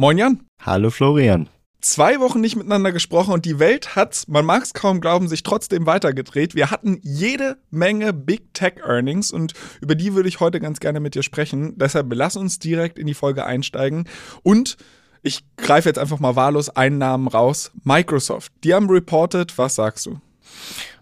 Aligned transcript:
Moin 0.00 0.16
Jan. 0.16 0.40
Hallo 0.62 0.88
Florian. 0.88 1.50
Zwei 1.82 2.20
Wochen 2.20 2.40
nicht 2.40 2.56
miteinander 2.56 2.90
gesprochen 2.90 3.34
und 3.34 3.44
die 3.44 3.58
Welt 3.58 3.96
hat, 3.96 4.24
man 4.28 4.46
mag 4.46 4.62
es 4.62 4.72
kaum 4.72 5.02
glauben, 5.02 5.28
sich 5.28 5.42
trotzdem 5.42 5.84
weitergedreht. 5.84 6.54
Wir 6.54 6.70
hatten 6.70 6.98
jede 7.02 7.58
Menge 7.68 8.14
Big 8.14 8.54
Tech 8.54 8.76
Earnings 8.82 9.30
und 9.30 9.52
über 9.82 9.94
die 9.94 10.14
würde 10.14 10.30
ich 10.30 10.40
heute 10.40 10.58
ganz 10.58 10.80
gerne 10.80 11.00
mit 11.00 11.14
dir 11.14 11.22
sprechen. 11.22 11.76
Deshalb 11.76 12.06
lass 12.14 12.36
uns 12.36 12.58
direkt 12.58 12.98
in 12.98 13.06
die 13.06 13.12
Folge 13.12 13.44
einsteigen 13.44 14.08
und 14.42 14.78
ich 15.20 15.44
greife 15.58 15.90
jetzt 15.90 15.98
einfach 15.98 16.18
mal 16.18 16.34
wahllos 16.34 16.70
einen 16.70 16.96
Namen 16.96 17.28
raus. 17.28 17.70
Microsoft. 17.84 18.52
Die 18.64 18.72
haben 18.72 18.88
reported. 18.88 19.58
Was 19.58 19.74
sagst 19.74 20.06
du? 20.06 20.18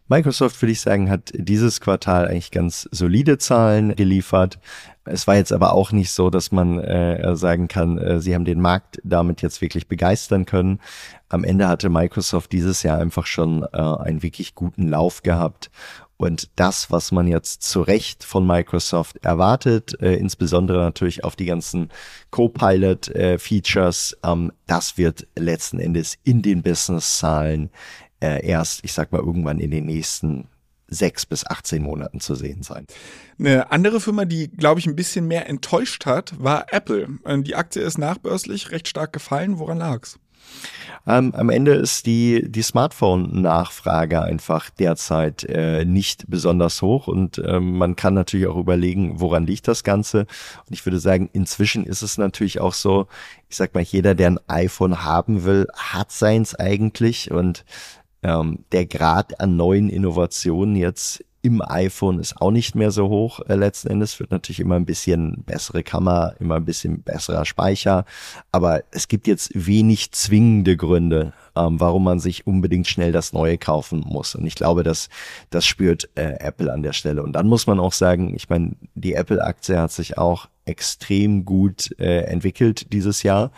Microsoft, 0.09 0.61
würde 0.63 0.73
ich 0.73 0.81
sagen, 0.81 1.11
hat 1.11 1.31
dieses 1.35 1.81
Quartal 1.81 2.27
eigentlich 2.27 2.51
ganz 2.51 2.89
solide 2.91 3.39
Zahlen 3.39 3.95
geliefert. 3.95 4.59
Es 5.05 5.27
war 5.27 5.37
jetzt 5.37 5.53
aber 5.53 5.73
auch 5.73 5.93
nicht 5.93 6.11
so, 6.11 6.31
dass 6.31 6.51
man 6.51 6.79
äh, 6.79 7.37
sagen 7.37 7.69
kann, 7.69 7.99
äh, 7.99 8.21
sie 8.21 8.35
haben 8.35 8.45
den 8.45 8.61
Markt 8.61 9.01
damit 9.05 9.43
jetzt 9.43 9.61
wirklich 9.61 9.87
begeistern 9.87 10.47
können. 10.47 10.81
Am 11.29 11.45
Ende 11.45 11.69
hatte 11.69 11.89
Microsoft 11.91 12.53
dieses 12.53 12.83
Jahr 12.83 12.99
einfach 12.99 13.27
schon 13.27 13.65
äh, 13.73 13.79
einen 13.79 14.23
wirklich 14.23 14.55
guten 14.55 14.89
Lauf 14.89 15.23
gehabt. 15.23 15.71
Und 16.17 16.51
das, 16.57 16.91
was 16.91 17.13
man 17.13 17.29
jetzt 17.29 17.63
zu 17.63 17.81
Recht 17.81 18.25
von 18.25 18.45
Microsoft 18.45 19.25
erwartet, 19.25 20.01
äh, 20.01 20.15
insbesondere 20.15 20.79
natürlich 20.79 21.23
auf 21.23 21.37
die 21.37 21.45
ganzen 21.45 21.91
Copilot-Features, 22.31 24.17
äh, 24.25 24.29
ähm, 24.29 24.53
das 24.67 24.99
wird 24.99 25.29
letzten 25.37 25.79
Endes 25.79 26.19
in 26.25 26.43
den 26.43 26.63
Business-Zahlen 26.63 27.71
äh, 28.21 28.45
erst, 28.47 28.85
ich 28.85 28.93
sag 28.93 29.13
mal, 29.13 29.21
irgendwann 29.21 29.61
in 29.61 29.71
den 29.71 29.87
nächsten 29.87 30.49
sechs 30.89 31.27
bis 31.27 31.47
18 31.47 31.83
Monaten 31.83 32.21
zu 32.21 32.35
sehen 32.35 32.63
sein. 32.63 32.87
Eine 33.39 33.71
andere 33.71 34.01
Firma, 34.01 34.25
die, 34.25 34.49
glaube 34.49 34.81
ich, 34.81 34.87
ein 34.87 34.97
bisschen 34.97 35.27
mehr 35.27 35.49
enttäuscht 35.49 36.07
hat, 36.07 36.33
war 36.43 36.73
Apple. 36.73 37.09
Ähm, 37.27 37.45
die 37.45 37.55
Aktie 37.55 37.83
ist 37.83 37.99
nachbörslich 37.99 38.71
recht 38.71 38.89
stark 38.89 39.13
gefallen. 39.13 39.59
Woran 39.59 39.79
lag's? 39.79 40.19
Ähm, 41.07 41.35
am 41.35 41.51
Ende 41.51 41.73
ist 41.73 42.07
die, 42.07 42.51
die 42.51 42.63
Smartphone-Nachfrage 42.63 44.23
einfach 44.23 44.71
derzeit 44.71 45.45
äh, 45.45 45.85
nicht 45.85 46.25
besonders 46.29 46.83
hoch 46.83 47.07
und 47.07 47.41
ähm, 47.47 47.79
man 47.79 47.97
kann 47.97 48.15
natürlich 48.15 48.47
auch 48.47 48.57
überlegen, 48.57 49.21
woran 49.21 49.47
liegt 49.47 49.69
das 49.69 49.85
Ganze. 49.85 50.21
Und 50.21 50.73
ich 50.73 50.85
würde 50.85 51.01
sagen, 51.01 51.31
inzwischen 51.33 51.85
ist 51.85 52.03
es 52.03 52.19
natürlich 52.19 52.61
auch 52.61 52.75
so, 52.75 53.09
ich 53.49 53.57
sag 53.57 53.75
mal, 53.75 53.83
jeder, 53.83 54.15
der 54.15 54.29
ein 54.29 54.41
iPhone 54.49 55.03
haben 55.05 55.45
will, 55.45 55.67
hat 55.75 56.13
seins 56.13 56.55
eigentlich 56.55 57.31
und 57.31 57.65
ähm, 58.23 58.65
der 58.73 58.87
Grad 58.87 59.41
an 59.41 59.57
neuen 59.57 59.91
Innovationen 59.91 60.77
jetzt 60.77 61.25
im 61.41 61.63
iPhone 61.63 62.19
ist 62.19 62.41
auch 62.41 62.51
nicht 62.51 62.75
mehr 62.75 62.91
so 62.91 63.09
hoch. 63.09 63.41
Äh, 63.49 63.55
letzten 63.55 63.89
Endes 63.89 64.19
wird 64.19 64.33
natürlich 64.33 64.61
immer 64.61 64.75
ein 64.75 64.85
bisschen 64.85 65.45
bessere 65.45 65.83
Kamera, 65.83 66.35
immer 66.41 66.57
ein 66.57 66.65
bisschen 66.65 67.03
besserer 67.03 67.45
Speicher. 67.45 68.05
Aber 68.51 68.83
es 68.91 69.09
gibt 69.09 69.27
jetzt 69.27 69.53
wenig 69.55 70.13
zwingende 70.13 70.77
Gründe, 70.77 71.33
ähm, 71.59 71.81
warum 71.81 72.05
man 72.05 72.21
sich 72.21 72.47
unbedingt 72.47 72.87
schnell 72.87 73.13
das 73.13 73.33
Neue 73.33 73.59
kaufen 73.59 74.05
muss. 74.07 74.35
Und 74.35 74.47
ich 74.47 74.55
glaube, 74.55 74.83
dass 74.83 75.09
das 75.51 75.67
spürt 75.67 76.09
äh, 76.15 76.37
Apple 76.41 76.73
an 76.73 76.83
der 76.83 76.93
Stelle. 76.93 77.23
Und 77.23 77.33
dann 77.33 77.49
muss 77.49 77.67
man 77.67 77.81
auch 77.81 77.93
sagen, 77.93 78.35
ich 78.35 78.49
meine, 78.49 78.77
die 78.95 79.15
Apple-Aktie 79.15 79.79
hat 79.79 79.93
sich 79.93 80.19
auch 80.19 80.49
extrem 80.65 81.45
gut 81.45 81.95
äh, 81.99 82.23
entwickelt 82.25 82.93
dieses 82.93 83.23
Jahr 83.23 83.51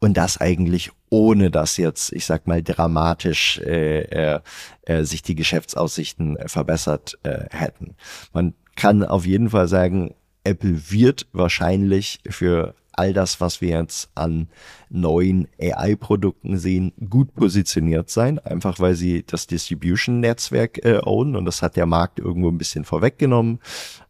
und 0.00 0.16
das 0.16 0.40
eigentlich 0.40 0.90
ohne 1.08 1.50
dass 1.50 1.76
jetzt, 1.76 2.12
ich 2.12 2.26
sag 2.26 2.48
mal, 2.48 2.62
dramatisch 2.62 3.58
äh, 3.58 4.00
äh, 4.00 4.40
äh, 4.82 5.04
sich 5.04 5.22
die 5.22 5.36
Geschäftsaussichten 5.36 6.36
verbessert 6.46 7.16
äh, 7.22 7.44
hätten. 7.50 7.94
Man 8.32 8.54
kann 8.74 9.04
auf 9.04 9.24
jeden 9.24 9.50
Fall 9.50 9.68
sagen, 9.68 10.14
Apple 10.44 10.90
wird 10.90 11.26
wahrscheinlich 11.32 12.20
für 12.28 12.74
all 12.96 13.12
das, 13.12 13.40
was 13.40 13.60
wir 13.60 13.78
jetzt 13.78 14.10
an 14.14 14.48
neuen 14.88 15.48
AI-Produkten 15.60 16.58
sehen, 16.58 16.92
gut 17.08 17.34
positioniert 17.34 18.10
sein, 18.10 18.38
einfach 18.38 18.80
weil 18.80 18.94
sie 18.94 19.24
das 19.26 19.46
Distribution-Netzwerk 19.46 20.84
äh, 20.84 21.00
ownen 21.04 21.36
und 21.36 21.44
das 21.44 21.62
hat 21.62 21.76
der 21.76 21.86
Markt 21.86 22.18
irgendwo 22.18 22.48
ein 22.48 22.58
bisschen 22.58 22.84
vorweggenommen. 22.84 23.60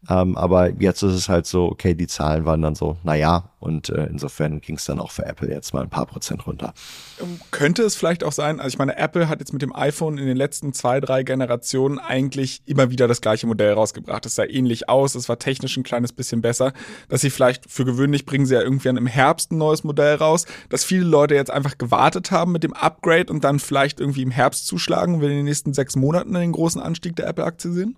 Ähm, 0.09 0.37
aber 0.37 0.71
jetzt 0.81 1.01
ist 1.03 1.13
es 1.13 1.29
halt 1.29 1.45
so, 1.45 1.65
okay, 1.65 1.93
die 1.93 2.07
Zahlen 2.07 2.45
waren 2.45 2.61
dann 2.61 2.75
so, 2.75 2.97
naja, 3.03 3.51
und 3.59 3.89
äh, 3.89 4.05
insofern 4.05 4.61
ging 4.61 4.77
es 4.77 4.85
dann 4.85 4.99
auch 4.99 5.11
für 5.11 5.25
Apple 5.25 5.49
jetzt 5.49 5.73
mal 5.73 5.81
ein 5.81 5.89
paar 5.89 6.05
Prozent 6.05 6.45
runter. 6.45 6.73
Ähm, 7.19 7.39
könnte 7.51 7.81
es 7.81 7.95
vielleicht 7.95 8.23
auch 8.23 8.31
sein, 8.31 8.59
also 8.59 8.69
ich 8.69 8.77
meine, 8.77 8.97
Apple 8.97 9.27
hat 9.27 9.39
jetzt 9.39 9.51
mit 9.51 9.61
dem 9.61 9.75
iPhone 9.75 10.17
in 10.17 10.27
den 10.27 10.37
letzten 10.37 10.73
zwei, 10.73 10.99
drei 10.99 11.23
Generationen 11.23 11.97
eigentlich 11.97 12.61
immer 12.65 12.91
wieder 12.91 13.07
das 13.07 13.21
gleiche 13.21 13.47
Modell 13.47 13.73
rausgebracht. 13.73 14.25
Es 14.25 14.35
sah 14.35 14.45
ähnlich 14.45 14.87
aus, 14.87 15.15
es 15.15 15.27
war 15.27 15.39
technisch 15.39 15.75
ein 15.75 15.83
kleines 15.83 16.13
bisschen 16.13 16.41
besser, 16.41 16.73
dass 17.09 17.21
sie 17.21 17.31
vielleicht 17.31 17.69
für 17.69 17.83
gewöhnlich 17.83 18.25
bringen 18.25 18.45
sie 18.45 18.53
ja 18.53 18.61
irgendwann 18.61 18.97
im 18.97 19.07
Herbst 19.07 19.51
ein 19.51 19.57
neues 19.57 19.83
Modell 19.83 20.15
raus, 20.15 20.45
dass 20.69 20.83
viele 20.83 21.05
Leute 21.05 21.35
jetzt 21.35 21.51
einfach 21.51 21.77
gewartet 21.77 22.31
haben 22.31 22.51
mit 22.51 22.63
dem 22.63 22.73
Upgrade 22.73 23.33
und 23.33 23.43
dann 23.43 23.59
vielleicht 23.59 23.99
irgendwie 23.99 24.21
im 24.21 24.31
Herbst 24.31 24.67
zuschlagen 24.67 25.15
und 25.15 25.21
wir 25.21 25.29
in 25.29 25.37
den 25.37 25.45
nächsten 25.45 25.73
sechs 25.73 25.95
Monaten 25.95 26.33
den 26.33 26.51
großen 26.51 26.81
Anstieg 26.81 27.15
der 27.15 27.27
Apple-Aktie 27.27 27.71
sehen? 27.71 27.97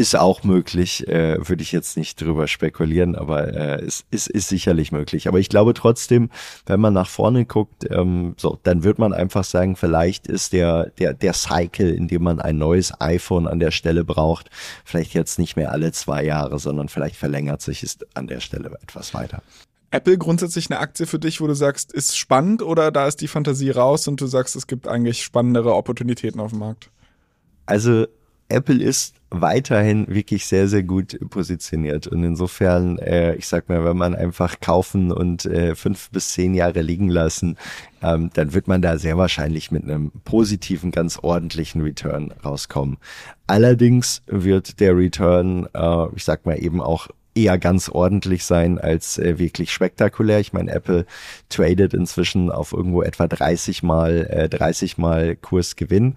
Ist 0.00 0.16
auch 0.16 0.44
möglich, 0.44 1.06
äh, 1.08 1.46
würde 1.46 1.62
ich 1.62 1.72
jetzt 1.72 1.98
nicht 1.98 2.18
drüber 2.22 2.48
spekulieren, 2.48 3.16
aber 3.16 3.48
äh, 3.48 3.84
es 3.84 4.06
ist, 4.10 4.28
ist 4.30 4.48
sicherlich 4.48 4.92
möglich. 4.92 5.28
Aber 5.28 5.38
ich 5.38 5.50
glaube 5.50 5.74
trotzdem, 5.74 6.30
wenn 6.64 6.80
man 6.80 6.94
nach 6.94 7.06
vorne 7.06 7.44
guckt, 7.44 7.84
ähm, 7.90 8.32
so, 8.38 8.58
dann 8.62 8.82
wird 8.82 8.98
man 8.98 9.12
einfach 9.12 9.44
sagen, 9.44 9.76
vielleicht 9.76 10.26
ist 10.26 10.54
der, 10.54 10.86
der, 10.98 11.12
der 11.12 11.34
Cycle, 11.34 11.90
in 11.90 12.08
dem 12.08 12.22
man 12.22 12.40
ein 12.40 12.56
neues 12.56 12.98
iPhone 12.98 13.46
an 13.46 13.60
der 13.60 13.72
Stelle 13.72 14.02
braucht, 14.02 14.48
vielleicht 14.86 15.12
jetzt 15.12 15.38
nicht 15.38 15.56
mehr 15.56 15.70
alle 15.70 15.92
zwei 15.92 16.24
Jahre, 16.24 16.58
sondern 16.58 16.88
vielleicht 16.88 17.16
verlängert 17.16 17.60
sich 17.60 17.82
es 17.82 17.98
an 18.14 18.26
der 18.26 18.40
Stelle 18.40 18.70
etwas 18.82 19.12
weiter. 19.12 19.42
Apple 19.90 20.16
grundsätzlich 20.16 20.70
eine 20.70 20.80
Aktie 20.80 21.04
für 21.04 21.18
dich, 21.18 21.42
wo 21.42 21.46
du 21.46 21.54
sagst, 21.54 21.92
ist 21.92 22.16
spannend 22.16 22.62
oder 22.62 22.90
da 22.90 23.06
ist 23.06 23.20
die 23.20 23.28
Fantasie 23.28 23.70
raus 23.70 24.08
und 24.08 24.18
du 24.18 24.26
sagst, 24.26 24.56
es 24.56 24.66
gibt 24.66 24.88
eigentlich 24.88 25.22
spannendere 25.22 25.74
Opportunitäten 25.74 26.40
auf 26.40 26.52
dem 26.52 26.60
Markt? 26.60 26.88
Also 27.66 28.06
Apple 28.50 28.82
ist 28.82 29.14
weiterhin 29.30 30.06
wirklich 30.08 30.46
sehr, 30.46 30.66
sehr 30.66 30.82
gut 30.82 31.18
positioniert. 31.30 32.06
Und 32.08 32.24
insofern, 32.24 32.98
äh, 32.98 33.34
ich 33.36 33.46
sag 33.46 33.68
mal, 33.68 33.84
wenn 33.84 33.96
man 33.96 34.14
einfach 34.14 34.60
kaufen 34.60 35.12
und 35.12 35.44
äh, 35.46 35.74
fünf 35.76 36.10
bis 36.10 36.32
zehn 36.32 36.54
Jahre 36.54 36.82
liegen 36.82 37.08
lassen, 37.08 37.56
ähm, 38.02 38.30
dann 38.34 38.52
wird 38.52 38.66
man 38.66 38.82
da 38.82 38.98
sehr 38.98 39.16
wahrscheinlich 39.16 39.70
mit 39.70 39.84
einem 39.84 40.10
positiven, 40.24 40.90
ganz 40.90 41.18
ordentlichen 41.22 41.82
Return 41.82 42.32
rauskommen. 42.44 42.98
Allerdings 43.46 44.22
wird 44.26 44.80
der 44.80 44.96
Return, 44.96 45.68
äh, 45.74 46.06
ich 46.16 46.24
sag 46.24 46.44
mal, 46.44 46.56
eben 46.56 46.80
auch 46.80 47.08
eher 47.34 47.58
ganz 47.58 47.88
ordentlich 47.88 48.44
sein 48.44 48.78
als 48.78 49.18
äh, 49.18 49.38
wirklich 49.38 49.72
spektakulär. 49.72 50.40
Ich 50.40 50.52
meine, 50.52 50.72
Apple 50.72 51.06
tradet 51.48 51.94
inzwischen 51.94 52.50
auf 52.50 52.72
irgendwo 52.72 53.02
etwa 53.02 53.28
30 53.28 53.82
mal, 53.82 54.26
äh, 54.28 54.48
30 54.48 54.98
mal 54.98 55.36
Kursgewinn. 55.36 56.16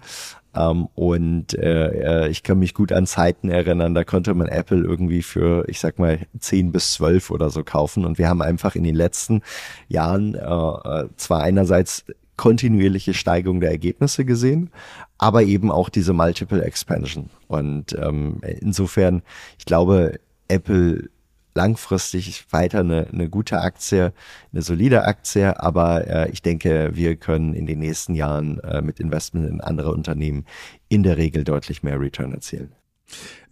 Ähm, 0.54 0.88
und 0.94 1.54
äh, 1.54 2.24
äh, 2.24 2.28
ich 2.28 2.42
kann 2.42 2.58
mich 2.58 2.74
gut 2.74 2.92
an 2.92 3.06
Zeiten 3.06 3.50
erinnern, 3.50 3.94
da 3.94 4.04
konnte 4.04 4.34
man 4.34 4.48
Apple 4.48 4.82
irgendwie 4.82 5.22
für, 5.22 5.68
ich 5.68 5.80
sag 5.80 5.98
mal, 5.98 6.20
10 6.38 6.72
bis 6.72 6.92
12 6.94 7.30
oder 7.30 7.50
so 7.50 7.64
kaufen. 7.64 8.04
Und 8.04 8.18
wir 8.18 8.28
haben 8.28 8.42
einfach 8.42 8.74
in 8.74 8.84
den 8.84 8.94
letzten 8.94 9.42
Jahren 9.88 10.34
äh, 10.34 10.38
äh, 10.38 11.08
zwar 11.16 11.42
einerseits 11.42 12.04
kontinuierliche 12.36 13.14
Steigerung 13.14 13.60
der 13.60 13.70
Ergebnisse 13.70 14.24
gesehen, 14.24 14.70
aber 15.18 15.42
eben 15.44 15.70
auch 15.70 15.88
diese 15.88 16.12
Multiple 16.12 16.62
Expansion. 16.62 17.30
Und 17.46 17.96
ähm, 18.00 18.40
insofern, 18.60 19.22
ich 19.58 19.64
glaube, 19.64 20.18
Apple 20.48 21.10
langfristig 21.54 22.46
weiter 22.50 22.80
eine, 22.80 23.06
eine 23.12 23.28
gute 23.28 23.60
Aktie, 23.60 24.12
eine 24.52 24.62
solide 24.62 25.04
Aktie, 25.04 25.60
aber 25.60 26.06
äh, 26.06 26.30
ich 26.30 26.42
denke, 26.42 26.90
wir 26.94 27.16
können 27.16 27.54
in 27.54 27.66
den 27.66 27.78
nächsten 27.78 28.14
Jahren 28.14 28.58
äh, 28.60 28.82
mit 28.82 29.00
Investment 29.00 29.48
in 29.48 29.60
andere 29.60 29.92
Unternehmen 29.92 30.44
in 30.88 31.02
der 31.02 31.16
Regel 31.16 31.44
deutlich 31.44 31.82
mehr 31.82 32.00
Return 32.00 32.32
erzielen. 32.32 32.74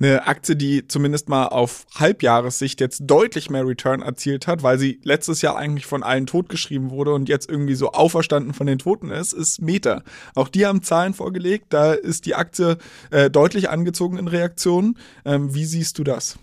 Eine 0.00 0.26
Aktie, 0.26 0.56
die 0.56 0.88
zumindest 0.88 1.28
mal 1.28 1.46
auf 1.46 1.86
Halbjahressicht 1.94 2.80
jetzt 2.80 3.02
deutlich 3.04 3.50
mehr 3.50 3.66
Return 3.66 4.02
erzielt 4.02 4.46
hat, 4.46 4.62
weil 4.62 4.78
sie 4.78 4.98
letztes 5.04 5.42
Jahr 5.42 5.56
eigentlich 5.56 5.86
von 5.86 6.02
allen 6.02 6.26
totgeschrieben 6.26 6.90
wurde 6.90 7.12
und 7.12 7.28
jetzt 7.28 7.48
irgendwie 7.48 7.74
so 7.74 7.92
auferstanden 7.92 8.54
von 8.54 8.66
den 8.66 8.78
Toten 8.78 9.10
ist, 9.10 9.32
ist 9.32 9.62
Meta. 9.62 10.02
Auch 10.34 10.48
die 10.48 10.66
haben 10.66 10.82
Zahlen 10.82 11.14
vorgelegt, 11.14 11.66
da 11.68 11.92
ist 11.92 12.26
die 12.26 12.34
Aktie 12.34 12.78
äh, 13.10 13.30
deutlich 13.30 13.70
angezogen 13.70 14.16
in 14.16 14.26
Reaktionen. 14.26 14.98
Ähm, 15.24 15.54
wie 15.54 15.66
siehst 15.66 15.98
du 15.98 16.04
das? 16.04 16.38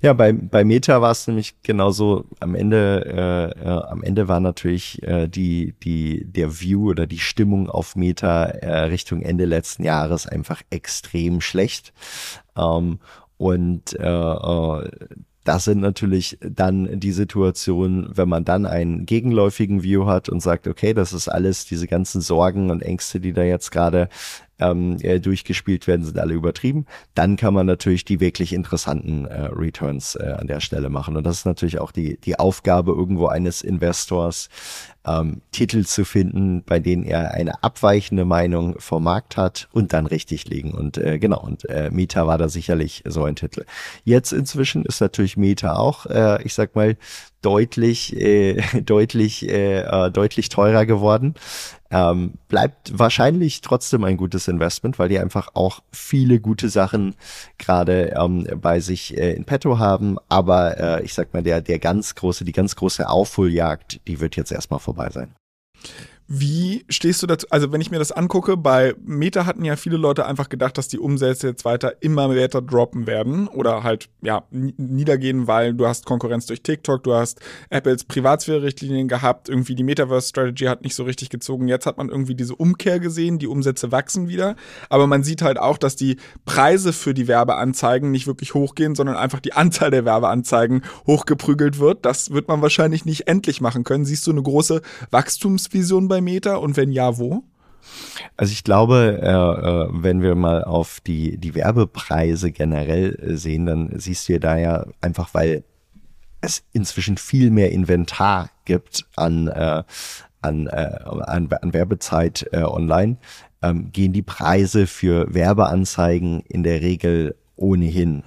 Ja, 0.00 0.12
bei, 0.12 0.32
bei 0.32 0.64
Meta 0.64 1.00
war 1.00 1.10
es 1.10 1.26
nämlich 1.26 1.62
genauso. 1.62 2.24
Am 2.40 2.54
Ende, 2.54 3.54
äh, 3.56 3.64
äh, 3.64 3.68
am 3.68 4.02
Ende 4.02 4.28
war 4.28 4.40
natürlich 4.40 5.02
äh, 5.02 5.28
die, 5.28 5.74
die, 5.82 6.24
der 6.24 6.60
View 6.60 6.90
oder 6.90 7.06
die 7.06 7.18
Stimmung 7.18 7.68
auf 7.68 7.96
Meta 7.96 8.44
äh, 8.44 8.80
Richtung 8.84 9.22
Ende 9.22 9.44
letzten 9.44 9.84
Jahres 9.84 10.26
einfach 10.26 10.62
extrem 10.70 11.40
schlecht. 11.40 11.92
Ähm, 12.56 12.98
und 13.36 13.98
äh, 13.98 14.06
äh, 14.06 14.90
das 15.46 15.64
sind 15.64 15.80
natürlich 15.80 16.38
dann 16.40 16.98
die 16.98 17.12
Situationen, 17.12 18.10
wenn 18.12 18.28
man 18.28 18.44
dann 18.44 18.66
einen 18.66 19.06
gegenläufigen 19.06 19.84
View 19.84 20.06
hat 20.06 20.28
und 20.28 20.40
sagt, 20.40 20.66
okay, 20.66 20.92
das 20.92 21.12
ist 21.12 21.28
alles, 21.28 21.66
diese 21.66 21.86
ganzen 21.86 22.20
Sorgen 22.20 22.70
und 22.70 22.82
Ängste, 22.82 23.20
die 23.20 23.32
da 23.32 23.44
jetzt 23.44 23.70
gerade 23.70 24.08
ähm, 24.58 24.96
äh, 25.00 25.20
durchgespielt 25.20 25.86
werden, 25.86 26.04
sind 26.04 26.18
alle 26.18 26.34
übertrieben. 26.34 26.86
Dann 27.14 27.36
kann 27.36 27.54
man 27.54 27.66
natürlich 27.66 28.04
die 28.04 28.20
wirklich 28.20 28.52
interessanten 28.52 29.26
äh, 29.26 29.46
Returns 29.46 30.16
äh, 30.16 30.34
an 30.38 30.46
der 30.46 30.60
Stelle 30.60 30.88
machen. 30.88 31.16
Und 31.16 31.24
das 31.24 31.38
ist 31.38 31.44
natürlich 31.46 31.78
auch 31.78 31.92
die, 31.92 32.18
die 32.18 32.38
Aufgabe 32.38 32.92
irgendwo 32.92 33.26
eines 33.26 33.62
Investors, 33.62 34.48
ähm, 35.06 35.40
Titel 35.52 35.84
zu 35.84 36.04
finden, 36.04 36.62
bei 36.64 36.80
denen 36.80 37.04
er 37.04 37.32
eine 37.32 37.62
abweichende 37.62 38.24
Meinung 38.24 38.76
vom 38.78 39.04
Markt 39.04 39.36
hat 39.36 39.68
und 39.72 39.92
dann 39.92 40.06
richtig 40.06 40.48
liegen. 40.48 40.72
Und 40.72 40.98
äh, 40.98 41.18
genau, 41.18 41.40
und 41.40 41.68
äh, 41.68 41.90
Meta 41.90 42.26
war 42.26 42.38
da 42.38 42.48
sicherlich 42.48 43.02
so 43.06 43.24
ein 43.24 43.36
Titel. 43.36 43.64
Jetzt 44.04 44.32
inzwischen 44.32 44.84
ist 44.84 45.00
natürlich 45.00 45.36
Meta 45.36 45.76
auch, 45.76 46.06
äh, 46.06 46.42
ich 46.42 46.54
sag 46.54 46.74
mal, 46.74 46.96
deutlich, 47.46 48.16
äh, 48.16 48.60
deutlich, 48.82 49.48
äh, 49.48 49.82
äh, 49.82 50.10
deutlich 50.10 50.48
teurer 50.48 50.84
geworden. 50.84 51.34
Ähm, 51.92 52.32
bleibt 52.48 52.98
wahrscheinlich 52.98 53.60
trotzdem 53.60 54.02
ein 54.02 54.16
gutes 54.16 54.48
Investment, 54.48 54.98
weil 54.98 55.08
die 55.08 55.20
einfach 55.20 55.50
auch 55.54 55.80
viele 55.92 56.40
gute 56.40 56.68
Sachen 56.68 57.14
gerade 57.58 58.16
ähm, 58.20 58.48
bei 58.60 58.80
sich 58.80 59.16
äh, 59.16 59.34
in 59.34 59.44
petto 59.44 59.78
haben. 59.78 60.16
Aber 60.28 60.80
äh, 60.80 61.04
ich 61.04 61.14
sag 61.14 61.32
mal, 61.32 61.44
der, 61.44 61.60
der 61.60 61.78
ganz 61.78 62.16
große, 62.16 62.44
die 62.44 62.50
ganz 62.50 62.74
große 62.74 63.08
Aufholjagd, 63.08 64.00
die 64.08 64.18
wird 64.18 64.34
jetzt 64.34 64.50
erstmal 64.50 64.80
vorbei 64.80 65.10
sein. 65.10 65.36
Wie 66.28 66.84
stehst 66.88 67.22
du 67.22 67.28
dazu? 67.28 67.46
Also, 67.50 67.70
wenn 67.70 67.80
ich 67.80 67.92
mir 67.92 68.00
das 68.00 68.10
angucke, 68.10 68.56
bei 68.56 68.94
Meta 69.04 69.46
hatten 69.46 69.64
ja 69.64 69.76
viele 69.76 69.96
Leute 69.96 70.26
einfach 70.26 70.48
gedacht, 70.48 70.76
dass 70.76 70.88
die 70.88 70.98
Umsätze 70.98 71.46
jetzt 71.46 71.64
weiter 71.64 71.94
immer 72.00 72.30
weiter 72.30 72.60
droppen 72.60 73.06
werden 73.06 73.46
oder 73.46 73.84
halt, 73.84 74.08
ja, 74.22 74.42
niedergehen, 74.50 75.46
weil 75.46 75.74
du 75.74 75.86
hast 75.86 76.04
Konkurrenz 76.04 76.46
durch 76.46 76.62
TikTok, 76.62 77.04
du 77.04 77.14
hast 77.14 77.40
Apples 77.70 78.02
Privatsphäre-Richtlinien 78.04 79.06
gehabt, 79.06 79.48
irgendwie 79.48 79.76
die 79.76 79.84
Metaverse-Strategy 79.84 80.64
hat 80.64 80.82
nicht 80.82 80.96
so 80.96 81.04
richtig 81.04 81.30
gezogen. 81.30 81.68
Jetzt 81.68 81.86
hat 81.86 81.96
man 81.96 82.08
irgendwie 82.08 82.34
diese 82.34 82.56
Umkehr 82.56 82.98
gesehen, 82.98 83.38
die 83.38 83.46
Umsätze 83.46 83.92
wachsen 83.92 84.26
wieder. 84.26 84.56
Aber 84.88 85.06
man 85.06 85.22
sieht 85.22 85.42
halt 85.42 85.58
auch, 85.60 85.78
dass 85.78 85.94
die 85.94 86.16
Preise 86.44 86.92
für 86.92 87.14
die 87.14 87.28
Werbeanzeigen 87.28 88.10
nicht 88.10 88.26
wirklich 88.26 88.54
hochgehen, 88.54 88.96
sondern 88.96 89.14
einfach 89.14 89.38
die 89.38 89.52
Anzahl 89.52 89.92
der 89.92 90.04
Werbeanzeigen 90.04 90.82
hochgeprügelt 91.06 91.78
wird. 91.78 92.04
Das 92.04 92.30
wird 92.30 92.48
man 92.48 92.62
wahrscheinlich 92.62 93.04
nicht 93.04 93.28
endlich 93.28 93.60
machen 93.60 93.84
können. 93.84 94.04
Siehst 94.04 94.26
du 94.26 94.32
eine 94.32 94.42
große 94.42 94.82
Wachstumsvision 95.12 96.08
bei 96.08 96.15
bei 96.16 96.20
Meta 96.22 96.56
und 96.56 96.76
wenn 96.76 96.92
ja, 96.92 97.18
wo? 97.18 97.42
Also 98.36 98.52
ich 98.52 98.64
glaube, 98.64 99.20
äh, 99.22 99.28
äh, 99.28 99.88
wenn 99.92 100.22
wir 100.22 100.34
mal 100.34 100.64
auf 100.64 101.00
die, 101.00 101.36
die 101.36 101.54
Werbepreise 101.54 102.52
generell 102.52 103.14
äh, 103.22 103.36
sehen, 103.36 103.66
dann 103.66 103.98
siehst 103.98 104.28
du 104.28 104.32
ja 104.32 104.38
da 104.38 104.56
ja 104.56 104.86
einfach, 105.00 105.34
weil 105.34 105.62
es 106.40 106.64
inzwischen 106.72 107.18
viel 107.18 107.50
mehr 107.50 107.70
Inventar 107.70 108.50
gibt 108.64 109.04
an, 109.14 109.48
äh, 109.48 109.82
an, 110.40 110.66
äh, 110.66 110.98
an, 111.04 111.48
an 111.50 111.72
Werbezeit 111.72 112.48
äh, 112.52 112.62
online, 112.62 113.18
ähm, 113.62 113.92
gehen 113.92 114.12
die 114.12 114.22
Preise 114.22 114.86
für 114.86 115.32
Werbeanzeigen 115.32 116.40
in 116.48 116.62
der 116.62 116.80
Regel 116.80 117.36
ohnehin 117.58 118.22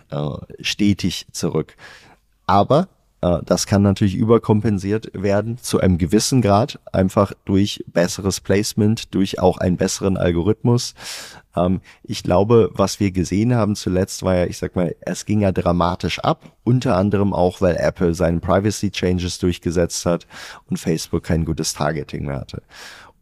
stetig 0.59 1.27
zurück. 1.33 1.75
Aber 2.47 2.87
das 3.21 3.67
kann 3.67 3.81
natürlich 3.81 4.15
überkompensiert 4.15 5.11
werden 5.13 5.57
zu 5.57 5.79
einem 5.79 5.97
gewissen 5.97 6.41
Grad, 6.41 6.79
einfach 6.93 7.33
durch 7.45 7.83
besseres 7.87 8.39
Placement, 8.39 9.13
durch 9.13 9.39
auch 9.39 9.57
einen 9.57 9.77
besseren 9.77 10.15
Algorithmus. 10.15 10.93
Ähm, 11.55 11.81
ich 12.03 12.23
glaube, 12.23 12.71
was 12.73 12.99
wir 12.99 13.11
gesehen 13.11 13.55
haben 13.55 13.75
zuletzt 13.75 14.23
war 14.23 14.35
ja, 14.35 14.45
ich 14.45 14.57
sag 14.57 14.75
mal, 14.75 14.95
es 15.01 15.25
ging 15.25 15.41
ja 15.41 15.51
dramatisch 15.51 16.19
ab, 16.19 16.55
unter 16.63 16.95
anderem 16.95 17.33
auch, 17.33 17.59
weil 17.61 17.75
Apple 17.75 18.13
seinen 18.13 18.39
Privacy 18.39 18.91
Changes 18.91 19.39
durchgesetzt 19.39 20.05
hat 20.05 20.25
und 20.69 20.77
Facebook 20.77 21.23
kein 21.23 21.43
gutes 21.43 21.73
Targeting 21.73 22.25
mehr 22.25 22.39
hatte 22.39 22.61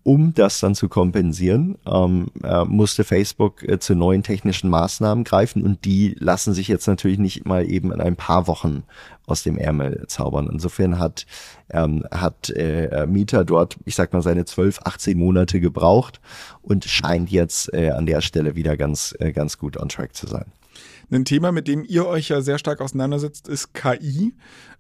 um 0.08 0.34
das 0.34 0.62
dann 0.62 0.74
zu 0.74 0.88
kompensieren, 0.88 1.78
ähm, 1.86 2.28
äh, 2.42 2.64
musste 2.64 3.04
Facebook 3.04 3.62
äh, 3.68 3.78
zu 3.78 3.94
neuen 3.94 4.24
technischen 4.24 4.70
Maßnahmen 4.70 5.26
greifen 5.26 5.64
und 5.64 5.84
die 5.84 6.16
lassen 6.18 6.54
sich 6.54 6.70
jetzt 6.70 6.88
natürlich 6.88 7.20
nicht 7.20 7.46
mal 7.46 7.70
eben 7.70 7.92
in 7.92 8.00
ein 8.00 8.16
paar 8.16 8.48
Wochen 8.48 8.84
aus 9.26 9.44
dem 9.44 9.58
Ärmel 9.58 10.06
zaubern. 10.08 10.48
Insofern 10.50 10.98
hat, 10.98 11.26
ähm, 11.72 12.06
hat 12.10 12.50
äh, 12.52 13.06
Mieter 13.06 13.44
dort, 13.44 13.76
ich 13.84 13.96
sag 13.96 14.14
mal, 14.14 14.22
seine 14.22 14.46
12, 14.46 14.80
18 14.86 15.18
Monate 15.18 15.60
gebraucht 15.60 16.22
und 16.62 16.86
scheint 16.86 17.30
jetzt 17.30 17.74
äh, 17.74 17.90
an 17.90 18.06
der 18.06 18.22
Stelle 18.22 18.56
wieder 18.56 18.78
ganz, 18.78 19.14
äh, 19.20 19.34
ganz 19.34 19.58
gut 19.58 19.76
on 19.76 19.90
track 19.90 20.16
zu 20.16 20.26
sein. 20.26 20.46
Ein 21.12 21.26
Thema, 21.26 21.52
mit 21.52 21.68
dem 21.68 21.84
ihr 21.84 22.06
euch 22.06 22.30
ja 22.30 22.40
sehr 22.40 22.60
stark 22.60 22.80
auseinandersetzt, 22.80 23.50
ist 23.50 23.74
KI. 23.74 24.34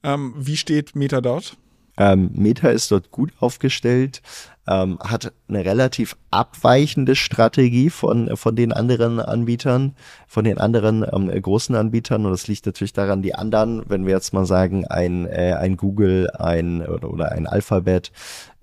Ähm, 0.03 0.35
wie 0.37 0.55
steht 0.55 0.95
Meta 0.95 1.19
dort? 1.19 1.57
Ähm, 1.97 2.29
Meta 2.33 2.69
ist 2.69 2.91
dort 2.91 3.11
gut 3.11 3.31
aufgestellt, 3.39 4.21
ähm, 4.67 4.99
hat 4.99 5.31
eine 5.47 5.63
relativ 5.63 6.17
abweichende 6.29 7.15
Strategie 7.15 7.89
von, 7.89 8.35
von 8.35 8.55
den 8.55 8.73
anderen 8.73 9.19
Anbietern, 9.19 9.95
von 10.27 10.43
den 10.43 10.57
anderen 10.57 11.05
ähm, 11.11 11.29
großen 11.41 11.75
Anbietern. 11.75 12.25
Und 12.25 12.31
das 12.31 12.47
liegt 12.47 12.65
natürlich 12.65 12.93
daran, 12.93 13.21
die 13.21 13.33
anderen, 13.33 13.83
wenn 13.87 14.05
wir 14.05 14.13
jetzt 14.13 14.33
mal 14.33 14.45
sagen, 14.45 14.85
ein, 14.85 15.25
äh, 15.25 15.55
ein 15.57 15.77
Google, 15.77 16.29
ein 16.31 16.85
oder, 16.85 17.11
oder 17.11 17.31
ein 17.31 17.47
Alphabet, 17.47 18.11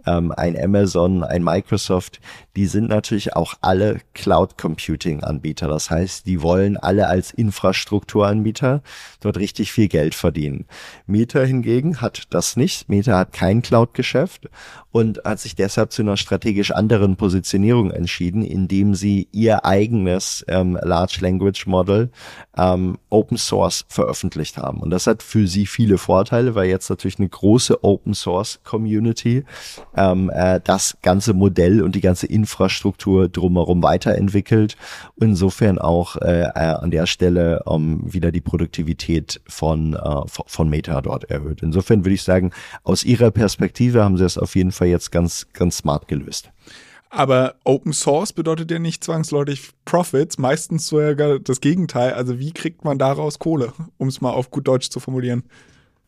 ähm, 0.07 0.33
ein 0.33 0.57
Amazon, 0.63 1.25
ein 1.25 1.43
Microsoft, 1.43 2.21
die 2.57 2.67
sind 2.67 2.89
natürlich 2.89 3.35
auch 3.35 3.55
alle 3.61 4.01
Cloud 4.15 4.57
Computing 4.59 5.23
Anbieter. 5.25 5.69
Das 5.69 5.91
heißt, 5.91 6.27
die 6.27 6.43
wollen 6.43 6.77
alle 6.77 7.09
als 7.09 7.33
Infrastrukturanbieter 7.33 8.83
dort 9.21 9.37
richtig 9.39 9.73
viel 9.73 9.89
Geld 9.89 10.15
verdienen. 10.15 10.67
Meta 11.07 11.41
hingegen 11.41 12.01
hat 12.01 12.25
das 12.31 12.57
nicht. 12.57 12.89
Meta 12.89 13.19
hat 13.19 13.33
kein 13.33 13.63
Cloud-Geschäft 13.63 14.49
und 14.93 15.21
hat 15.25 15.41
sich 15.41 15.57
deshalb 15.57 15.91
zu 15.91 16.03
einer 16.03 16.17
strategisch 16.17 16.71
anderen 16.71 17.17
Positionierung 17.17 17.91
entschieden, 17.91 18.45
indem 18.45 18.95
sie 18.95 19.27
ihr 19.33 19.65
eigenes 19.65 20.45
ähm, 20.47 20.79
Large 20.81 21.19
Language 21.21 21.67
Model 21.67 22.11
ähm, 22.57 22.99
Open 23.11 23.37
Source 23.37 23.85
veröffentlicht 23.89 24.57
haben. 24.57 24.79
Und 24.81 24.91
das 24.91 25.09
hat 25.09 25.25
für 25.25 25.49
sie 25.49 25.67
viele 25.67 25.99
Vorteile, 25.99 26.55
weil 26.55 26.69
jetzt 26.69 26.91
natürlich 26.91 27.19
eine 27.19 27.29
große 27.29 27.83
Open 27.83 28.15
Source 28.15 28.61
Community 28.63 29.45
ähm, 29.97 30.31
äh, 30.35 30.61
das 30.63 30.97
ganze 31.03 31.35
Modell 31.35 31.83
und 31.83 31.95
die 31.95 32.01
ganze 32.01 32.27
Infrastruktur 32.27 33.29
drumherum 33.29 33.83
weiterentwickelt. 33.83 34.77
Insofern 35.21 35.79
auch 35.79 36.17
äh, 36.17 36.43
äh, 36.43 36.51
an 36.55 36.91
der 36.91 37.07
Stelle 37.07 37.63
ähm, 37.69 38.01
wieder 38.05 38.33
die 38.33 38.41
Produktivität 38.41 39.41
von, 39.47 39.95
äh, 39.95 40.23
von 40.27 40.69
Meta 40.69 41.01
dort 41.01 41.25
erhöht. 41.31 41.63
Insofern 41.63 42.05
würde 42.05 42.15
ich 42.15 42.23
sagen, 42.23 42.51
aus 42.83 43.05
ihrer 43.05 43.31
Perspektive 43.31 44.05
haben 44.05 44.17
sie 44.17 44.25
es 44.25 44.39
auf 44.39 44.55
jeden 44.57 44.73
Fall 44.73 44.89
jetzt 44.89 45.13
ganz, 45.13 45.47
ganz 45.53 45.79
smart 45.79 46.09
gelöst. 46.09 46.51
Aber 47.15 47.55
Open 47.63 47.93
Source 47.93 48.33
bedeutet 48.33 48.73
ja 48.73 48.81
nicht 48.81 49.05
zwangsläufig 49.05 49.71
Profits, 49.85 50.37
meistens 50.37 50.89
sogar 50.89 51.39
das 51.39 51.61
Gegenteil. 51.61 52.13
Also 52.15 52.41
wie 52.41 52.53
kriegt 52.53 52.85
man 52.85 52.99
daraus 52.99 53.39
Kohle, 53.39 53.73
um 53.99 54.09
es 54.09 54.21
mal 54.21 54.33
auf 54.33 54.51
gut 54.51 54.67
Deutsch 54.67 54.91
zu 54.91 54.99
formulieren? 54.99 55.45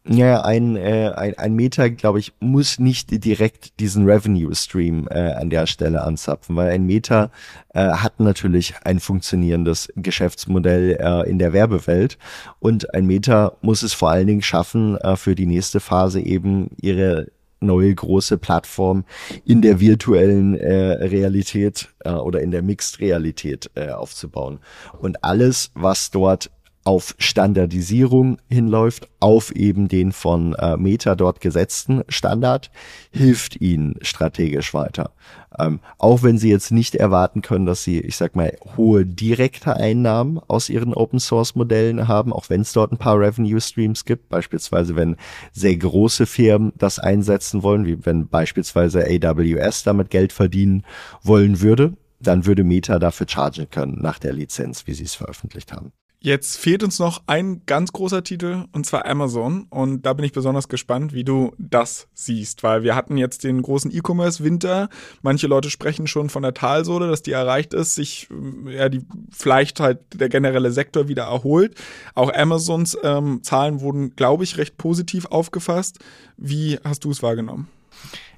Ja, 0.08 0.42
ein, 0.42 0.76
äh, 0.76 1.12
ein, 1.16 1.36
ein 1.36 1.54
Meta, 1.54 1.88
glaube 1.88 2.20
ich, 2.20 2.32
muss 2.38 2.78
nicht 2.78 3.24
direkt 3.24 3.80
diesen 3.80 4.08
Revenue-Stream 4.08 5.08
äh, 5.10 5.32
an 5.32 5.50
der 5.50 5.66
Stelle 5.66 6.04
anzapfen, 6.04 6.54
weil 6.54 6.70
ein 6.70 6.86
Meta 6.86 7.32
äh, 7.74 7.88
hat 7.88 8.20
natürlich 8.20 8.74
ein 8.84 9.00
funktionierendes 9.00 9.92
Geschäftsmodell 9.96 10.96
äh, 11.00 11.28
in 11.28 11.40
der 11.40 11.52
Werbewelt 11.52 12.18
und 12.60 12.94
ein 12.94 13.06
Meta 13.06 13.56
muss 13.62 13.82
es 13.82 13.94
vor 13.94 14.10
allen 14.10 14.28
Dingen 14.28 14.42
schaffen, 14.42 14.96
äh, 14.98 15.16
für 15.16 15.34
die 15.34 15.46
nächste 15.46 15.80
Phase 15.80 16.20
eben 16.20 16.70
ihre 16.80 17.32
neue 17.60 17.94
große 17.94 18.38
Plattform 18.38 19.04
in 19.44 19.62
der 19.62 19.80
virtuellen 19.80 20.54
äh, 20.54 20.92
Realität 21.04 21.88
äh, 22.04 22.10
oder 22.10 22.40
in 22.42 22.50
der 22.50 22.62
Mixed-Realität 22.62 23.70
äh, 23.74 23.90
aufzubauen. 23.90 24.60
Und 25.00 25.24
alles, 25.24 25.70
was 25.74 26.10
dort 26.10 26.50
auf 26.86 27.16
Standardisierung 27.18 28.38
hinläuft, 28.48 29.08
auf 29.18 29.50
eben 29.50 29.88
den 29.88 30.12
von 30.12 30.54
äh, 30.54 30.76
Meta 30.76 31.16
dort 31.16 31.40
gesetzten 31.40 32.04
Standard, 32.08 32.70
hilft 33.10 33.60
ihnen 33.60 33.96
strategisch 34.02 34.72
weiter. 34.72 35.10
Ähm, 35.58 35.80
auch 35.98 36.22
wenn 36.22 36.38
sie 36.38 36.48
jetzt 36.48 36.70
nicht 36.70 36.94
erwarten 36.94 37.42
können, 37.42 37.66
dass 37.66 37.82
sie, 37.82 37.98
ich 37.98 38.16
sag 38.16 38.36
mal, 38.36 38.56
hohe 38.76 39.04
direkte 39.04 39.74
Einnahmen 39.74 40.38
aus 40.46 40.68
ihren 40.68 40.94
Open 40.94 41.18
Source 41.18 41.56
Modellen 41.56 42.06
haben, 42.06 42.32
auch 42.32 42.50
wenn 42.50 42.60
es 42.60 42.72
dort 42.72 42.92
ein 42.92 42.98
paar 42.98 43.18
Revenue 43.18 43.60
Streams 43.60 44.04
gibt, 44.04 44.28
beispielsweise 44.28 44.94
wenn 44.94 45.16
sehr 45.52 45.76
große 45.76 46.24
Firmen 46.24 46.72
das 46.76 47.00
einsetzen 47.00 47.64
wollen, 47.64 47.84
wie 47.84 48.06
wenn 48.06 48.28
beispielsweise 48.28 49.04
AWS 49.04 49.82
damit 49.82 50.10
Geld 50.10 50.32
verdienen 50.32 50.84
wollen 51.24 51.60
würde, 51.60 51.94
dann 52.20 52.46
würde 52.46 52.62
Meta 52.62 53.00
dafür 53.00 53.26
chargen 53.28 53.68
können 53.70 54.00
nach 54.00 54.20
der 54.20 54.32
Lizenz, 54.32 54.86
wie 54.86 54.94
sie 54.94 55.04
es 55.04 55.16
veröffentlicht 55.16 55.72
haben. 55.72 55.90
Jetzt 56.18 56.56
fehlt 56.56 56.82
uns 56.82 56.98
noch 56.98 57.22
ein 57.26 57.62
ganz 57.66 57.92
großer 57.92 58.24
Titel 58.24 58.64
und 58.72 58.86
zwar 58.86 59.06
Amazon. 59.06 59.66
Und 59.70 60.02
da 60.02 60.12
bin 60.12 60.24
ich 60.24 60.32
besonders 60.32 60.68
gespannt, 60.68 61.12
wie 61.12 61.24
du 61.24 61.52
das 61.58 62.08
siehst, 62.14 62.62
weil 62.62 62.82
wir 62.82 62.94
hatten 62.94 63.16
jetzt 63.16 63.44
den 63.44 63.60
großen 63.62 63.94
E-Commerce-Winter. 63.94 64.88
Manche 65.22 65.46
Leute 65.46 65.70
sprechen 65.70 66.06
schon 66.06 66.30
von 66.30 66.42
der 66.42 66.54
Talsohle, 66.54 67.08
dass 67.08 67.22
die 67.22 67.32
erreicht 67.32 67.74
ist, 67.74 67.94
sich 67.94 68.28
ja 68.66 68.88
die 68.88 69.02
vielleicht 69.30 69.78
halt 69.78 70.00
der 70.14 70.28
generelle 70.28 70.72
Sektor 70.72 71.06
wieder 71.06 71.24
erholt. 71.24 71.76
Auch 72.14 72.32
Amazons 72.32 72.96
ähm, 73.02 73.42
Zahlen 73.42 73.80
wurden, 73.80 74.16
glaube 74.16 74.42
ich, 74.42 74.56
recht 74.56 74.78
positiv 74.78 75.26
aufgefasst. 75.26 75.98
Wie 76.36 76.78
hast 76.82 77.04
du 77.04 77.10
es 77.10 77.22
wahrgenommen? 77.22 77.68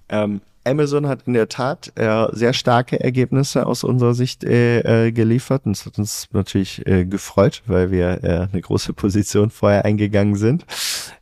Ähm, 0.09 0.41
Amazon 0.69 1.09
hat 1.09 1.27
in 1.27 1.33
der 1.33 1.49
Tat 1.49 1.93
äh, 1.97 2.27
sehr 2.33 2.53
starke 2.53 3.01
Ergebnisse 3.01 3.67
aus 3.67 3.85
unserer 3.85 4.15
Sicht 4.15 4.45
äh, 4.45 5.07
äh, 5.07 5.13
geliefert 5.13 5.67
und 5.67 5.73
es 5.73 5.87
hat 5.87 5.99
uns 5.99 6.29
natürlich 6.33 6.87
äh, 6.87 7.05
gefreut, 7.05 7.63
weil 7.67 7.91
wir 7.91 8.23
äh, 8.23 8.49
eine 8.53 8.61
große 8.61 8.93
Position 8.93 9.51
vorher 9.51 9.85
eingegangen 9.85 10.37
sind. 10.37 10.65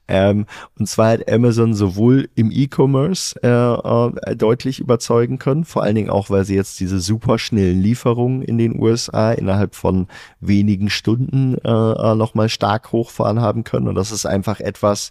Ähm, 0.08 0.46
und 0.78 0.88
zwar 0.88 1.10
hat 1.10 1.30
Amazon 1.30 1.74
sowohl 1.74 2.28
im 2.36 2.50
E-Commerce 2.52 3.34
äh, 3.42 4.30
äh, 4.30 4.36
deutlich 4.36 4.78
überzeugen 4.78 5.38
können, 5.38 5.64
vor 5.64 5.82
allen 5.82 5.96
Dingen 5.96 6.10
auch, 6.10 6.30
weil 6.30 6.44
sie 6.44 6.54
jetzt 6.54 6.78
diese 6.78 7.00
super 7.00 7.38
schnellen 7.38 7.80
Lieferungen 7.82 8.42
in 8.42 8.58
den 8.58 8.80
USA 8.80 9.32
innerhalb 9.32 9.74
von 9.74 10.06
wenigen 10.40 10.90
Stunden 10.90 11.56
äh, 11.64 11.68
äh 11.68 12.14
nochmal 12.14 12.48
stark 12.48 12.92
hochfahren 12.92 13.40
haben 13.40 13.64
können. 13.64 13.88
Und 13.88 13.96
das 13.96 14.12
ist 14.12 14.26
einfach 14.26 14.60
etwas, 14.60 15.10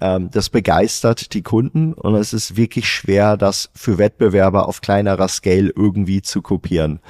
ähm, 0.00 0.30
das 0.30 0.50
begeistert 0.50 1.34
die 1.34 1.42
Kunden 1.42 1.92
und 1.92 2.14
es 2.16 2.32
ist 2.32 2.56
wirklich 2.56 2.88
schwer, 2.88 3.36
das 3.36 3.70
für 3.74 3.98
Wettbewerber 3.98 4.68
auf 4.68 4.80
kleinerer 4.80 5.28
Scale 5.28 5.72
irgendwie 5.74 6.20
zu 6.22 6.42
kopieren. 6.42 7.00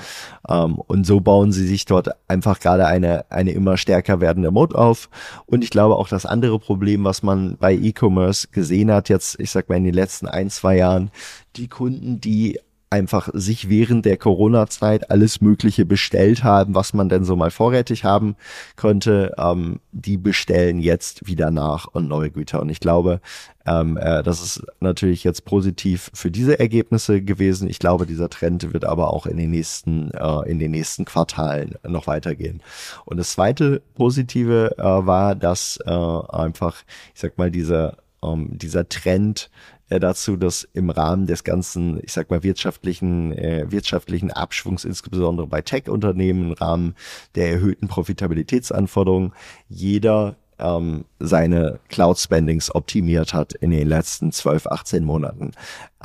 Ähm, 0.48 0.76
und 0.76 1.06
so 1.06 1.20
bauen 1.20 1.52
sie 1.52 1.66
sich 1.66 1.86
dort 1.86 2.10
einfach 2.28 2.60
gerade 2.60 2.86
eine, 2.86 3.30
eine 3.30 3.52
immer 3.52 3.76
stärker 3.76 4.20
werdende 4.20 4.50
Mode 4.50 4.76
auf. 4.76 5.08
Und 5.46 5.64
ich 5.64 5.70
glaube 5.70 5.96
auch 5.96 6.08
das 6.08 6.26
andere 6.26 6.58
Problem, 6.58 7.04
was 7.04 7.22
man 7.22 7.56
bei 7.56 7.74
E-Commerce 7.74 8.48
gesehen 8.48 8.90
hat, 8.92 9.08
jetzt, 9.08 9.40
ich 9.40 9.50
sag 9.50 9.68
mal, 9.68 9.76
in 9.76 9.84
den 9.84 9.94
letzten 9.94 10.28
ein, 10.28 10.50
zwei 10.50 10.76
Jahren, 10.76 11.10
die 11.56 11.68
Kunden, 11.68 12.20
die 12.20 12.58
einfach 12.94 13.28
sich 13.32 13.68
während 13.68 14.04
der 14.04 14.16
Corona-Zeit 14.16 15.10
alles 15.10 15.40
Mögliche 15.40 15.84
bestellt 15.84 16.44
haben, 16.44 16.76
was 16.76 16.94
man 16.94 17.08
denn 17.08 17.24
so 17.24 17.34
mal 17.34 17.50
vorrätig 17.50 18.04
haben 18.04 18.36
könnte, 18.76 19.34
ähm, 19.36 19.80
die 19.90 20.16
bestellen 20.16 20.78
jetzt 20.78 21.26
wieder 21.26 21.50
nach 21.50 21.86
und 21.86 22.06
neue 22.06 22.30
Güter. 22.30 22.62
Und 22.62 22.68
ich 22.68 22.78
glaube, 22.78 23.20
ähm, 23.66 23.96
äh, 23.96 24.22
das 24.22 24.40
ist 24.40 24.62
natürlich 24.78 25.24
jetzt 25.24 25.44
positiv 25.44 26.12
für 26.14 26.30
diese 26.30 26.60
Ergebnisse 26.60 27.20
gewesen. 27.20 27.68
Ich 27.68 27.80
glaube, 27.80 28.06
dieser 28.06 28.30
Trend 28.30 28.72
wird 28.72 28.84
aber 28.84 29.12
auch 29.12 29.26
in 29.26 29.38
den 29.38 29.50
nächsten, 29.50 30.12
äh, 30.12 30.48
in 30.48 30.60
den 30.60 30.70
nächsten 30.70 31.04
Quartalen 31.04 31.74
noch 31.82 32.06
weitergehen. 32.06 32.62
Und 33.06 33.16
das 33.16 33.32
zweite 33.32 33.82
Positive 33.96 34.78
äh, 34.78 34.82
war, 34.82 35.34
dass 35.34 35.80
äh, 35.84 35.90
einfach, 35.90 36.84
ich 37.12 37.20
sag 37.20 37.38
mal, 37.38 37.50
dieser, 37.50 37.96
ähm, 38.22 38.56
dieser 38.56 38.88
Trend 38.88 39.50
äh, 39.88 40.00
dazu, 40.00 40.36
dass 40.36 40.64
im 40.72 40.90
Rahmen 40.90 41.26
des 41.26 41.44
ganzen, 41.44 42.00
ich 42.02 42.12
sag 42.12 42.30
mal, 42.30 42.42
wirtschaftlichen, 42.42 43.32
äh, 43.32 43.70
wirtschaftlichen 43.70 44.30
Abschwungs, 44.30 44.84
insbesondere 44.84 45.46
bei 45.46 45.62
Tech-Unternehmen, 45.62 46.50
im 46.50 46.52
Rahmen 46.52 46.94
der 47.34 47.50
erhöhten 47.50 47.88
Profitabilitätsanforderungen, 47.88 49.32
jeder 49.68 50.36
ähm, 50.58 51.04
seine 51.18 51.80
Cloud-Spendings 51.88 52.74
optimiert 52.74 53.34
hat 53.34 53.52
in 53.54 53.70
den 53.70 53.88
letzten 53.88 54.32
12, 54.32 54.66
18 54.68 55.04
Monaten. 55.04 55.52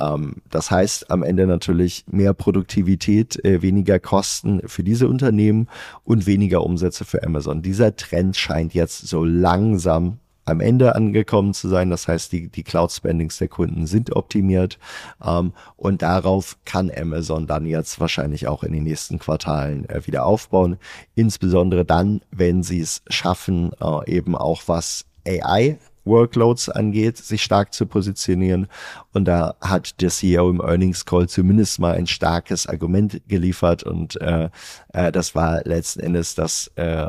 Ähm, 0.00 0.36
das 0.50 0.70
heißt 0.70 1.10
am 1.10 1.22
Ende 1.22 1.46
natürlich 1.46 2.04
mehr 2.10 2.34
Produktivität, 2.34 3.42
äh, 3.44 3.62
weniger 3.62 3.98
Kosten 3.98 4.60
für 4.66 4.82
diese 4.82 5.08
Unternehmen 5.08 5.68
und 6.04 6.26
weniger 6.26 6.64
Umsätze 6.64 7.04
für 7.04 7.22
Amazon. 7.22 7.62
Dieser 7.62 7.96
Trend 7.96 8.36
scheint 8.36 8.74
jetzt 8.74 9.06
so 9.06 9.24
langsam 9.24 10.18
am 10.44 10.60
Ende 10.60 10.94
angekommen 10.94 11.54
zu 11.54 11.68
sein. 11.68 11.90
Das 11.90 12.08
heißt, 12.08 12.32
die, 12.32 12.48
die 12.48 12.62
Cloud-Spendings 12.62 13.38
der 13.38 13.48
Kunden 13.48 13.86
sind 13.86 14.14
optimiert 14.14 14.78
ähm, 15.24 15.52
und 15.76 16.02
darauf 16.02 16.58
kann 16.64 16.90
Amazon 16.94 17.46
dann 17.46 17.66
jetzt 17.66 18.00
wahrscheinlich 18.00 18.48
auch 18.48 18.62
in 18.62 18.72
den 18.72 18.84
nächsten 18.84 19.18
Quartalen 19.18 19.88
äh, 19.88 20.06
wieder 20.06 20.24
aufbauen. 20.24 20.76
Insbesondere 21.14 21.84
dann, 21.84 22.20
wenn 22.30 22.62
sie 22.62 22.80
es 22.80 23.02
schaffen, 23.08 23.70
äh, 23.80 24.10
eben 24.10 24.36
auch 24.36 24.62
was 24.66 25.04
AI 25.26 25.78
Workloads 26.10 26.68
angeht, 26.68 27.16
sich 27.16 27.42
stark 27.42 27.72
zu 27.72 27.86
positionieren. 27.86 28.66
Und 29.12 29.24
da 29.26 29.54
hat 29.60 30.00
der 30.02 30.10
CEO 30.10 30.50
im 30.50 30.60
Earnings 30.60 31.06
Call 31.06 31.28
zumindest 31.28 31.78
mal 31.78 31.94
ein 31.94 32.06
starkes 32.06 32.66
Argument 32.66 33.22
geliefert. 33.28 33.82
Und 33.82 34.20
äh, 34.20 34.50
äh, 34.92 35.10
das 35.12 35.34
war 35.34 35.62
letzten 35.64 36.00
Endes, 36.00 36.34
dass 36.34 36.70
äh, 36.74 37.06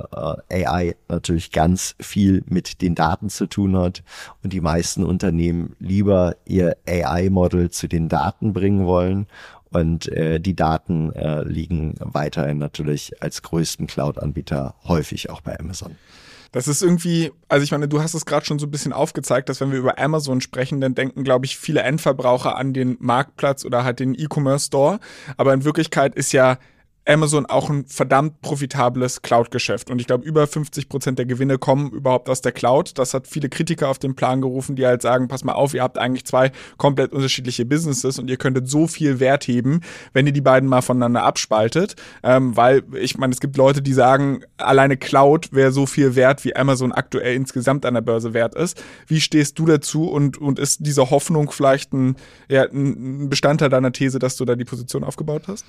AI 0.49 0.95
natürlich 1.09 1.51
ganz 1.51 1.95
viel 1.99 2.43
mit 2.47 2.81
den 2.81 2.95
Daten 2.95 3.29
zu 3.29 3.47
tun 3.47 3.75
hat 3.75 4.03
und 4.43 4.53
die 4.53 4.61
meisten 4.61 5.03
Unternehmen 5.03 5.75
lieber 5.79 6.35
ihr 6.45 6.77
AI-Model 6.87 7.71
zu 7.71 7.87
den 7.87 8.07
Daten 8.07 8.53
bringen 8.53 8.85
wollen 8.85 9.27
und 9.71 10.09
äh, 10.09 10.39
die 10.39 10.55
Daten 10.55 11.13
äh, 11.13 11.43
liegen 11.43 11.95
weiterhin 11.99 12.57
natürlich 12.57 13.21
als 13.21 13.41
größten 13.41 13.87
Cloud-Anbieter 13.87 14.75
häufig 14.83 15.29
auch 15.29 15.41
bei 15.41 15.57
Amazon. 15.57 15.95
Das 16.51 16.67
ist 16.67 16.83
irgendwie, 16.83 17.31
also 17.47 17.63
ich 17.63 17.71
meine, 17.71 17.87
du 17.87 18.01
hast 18.01 18.13
es 18.13 18.25
gerade 18.25 18.45
schon 18.45 18.59
so 18.59 18.67
ein 18.67 18.71
bisschen 18.71 18.91
aufgezeigt, 18.91 19.47
dass 19.47 19.61
wenn 19.61 19.71
wir 19.71 19.79
über 19.79 19.97
Amazon 19.97 20.41
sprechen, 20.41 20.81
dann 20.81 20.95
denken, 20.95 21.23
glaube 21.23 21.45
ich, 21.45 21.57
viele 21.57 21.81
Endverbraucher 21.81 22.57
an 22.57 22.73
den 22.73 22.97
Marktplatz 22.99 23.63
oder 23.63 23.85
halt 23.85 23.99
den 23.99 24.15
E-Commerce 24.15 24.65
Store. 24.65 24.99
Aber 25.37 25.53
in 25.53 25.63
Wirklichkeit 25.63 26.13
ist 26.15 26.33
ja 26.33 26.57
Amazon 27.07 27.47
auch 27.47 27.69
ein 27.69 27.85
verdammt 27.85 28.41
profitables 28.41 29.23
Cloud-Geschäft. 29.23 29.89
Und 29.89 29.99
ich 29.99 30.07
glaube, 30.07 30.23
über 30.23 30.45
50 30.45 30.87
Prozent 30.87 31.17
der 31.17 31.25
Gewinne 31.25 31.57
kommen 31.57 31.89
überhaupt 31.91 32.29
aus 32.29 32.41
der 32.41 32.51
Cloud. 32.51 32.97
Das 32.99 33.13
hat 33.13 33.27
viele 33.27 33.49
Kritiker 33.49 33.89
auf 33.89 33.97
den 33.97 34.15
Plan 34.15 34.41
gerufen, 34.41 34.75
die 34.75 34.85
halt 34.85 35.01
sagen, 35.01 35.27
pass 35.27 35.43
mal 35.43 35.53
auf, 35.53 35.73
ihr 35.73 35.81
habt 35.81 35.97
eigentlich 35.97 36.25
zwei 36.25 36.51
komplett 36.77 37.11
unterschiedliche 37.11 37.65
Businesses 37.65 38.19
und 38.19 38.29
ihr 38.29 38.37
könntet 38.37 38.69
so 38.69 38.85
viel 38.85 39.19
Wert 39.19 39.47
heben, 39.47 39.81
wenn 40.13 40.27
ihr 40.27 40.33
die 40.33 40.41
beiden 40.41 40.69
mal 40.69 40.81
voneinander 40.81 41.23
abspaltet. 41.23 41.95
Ähm, 42.21 42.55
weil 42.55 42.83
ich 42.93 43.17
meine, 43.17 43.33
es 43.33 43.39
gibt 43.39 43.57
Leute, 43.57 43.81
die 43.81 43.93
sagen, 43.93 44.43
alleine 44.57 44.95
Cloud 44.95 45.53
wäre 45.53 45.71
so 45.71 45.87
viel 45.87 46.15
wert, 46.15 46.45
wie 46.45 46.55
Amazon 46.55 46.91
aktuell 46.91 47.35
insgesamt 47.35 47.85
an 47.85 47.95
der 47.95 48.01
Börse 48.01 48.35
wert 48.35 48.53
ist. 48.53 48.81
Wie 49.07 49.21
stehst 49.21 49.57
du 49.57 49.65
dazu 49.65 50.07
und, 50.07 50.37
und 50.37 50.59
ist 50.59 50.85
diese 50.85 51.09
Hoffnung 51.09 51.51
vielleicht 51.51 51.93
ein, 51.93 52.15
ja, 52.47 52.63
ein 52.63 53.27
Bestandteil 53.29 53.69
deiner 53.69 53.91
These, 53.91 54.19
dass 54.19 54.35
du 54.35 54.45
da 54.45 54.55
die 54.55 54.65
Position 54.65 55.03
aufgebaut 55.03 55.43
hast? 55.47 55.65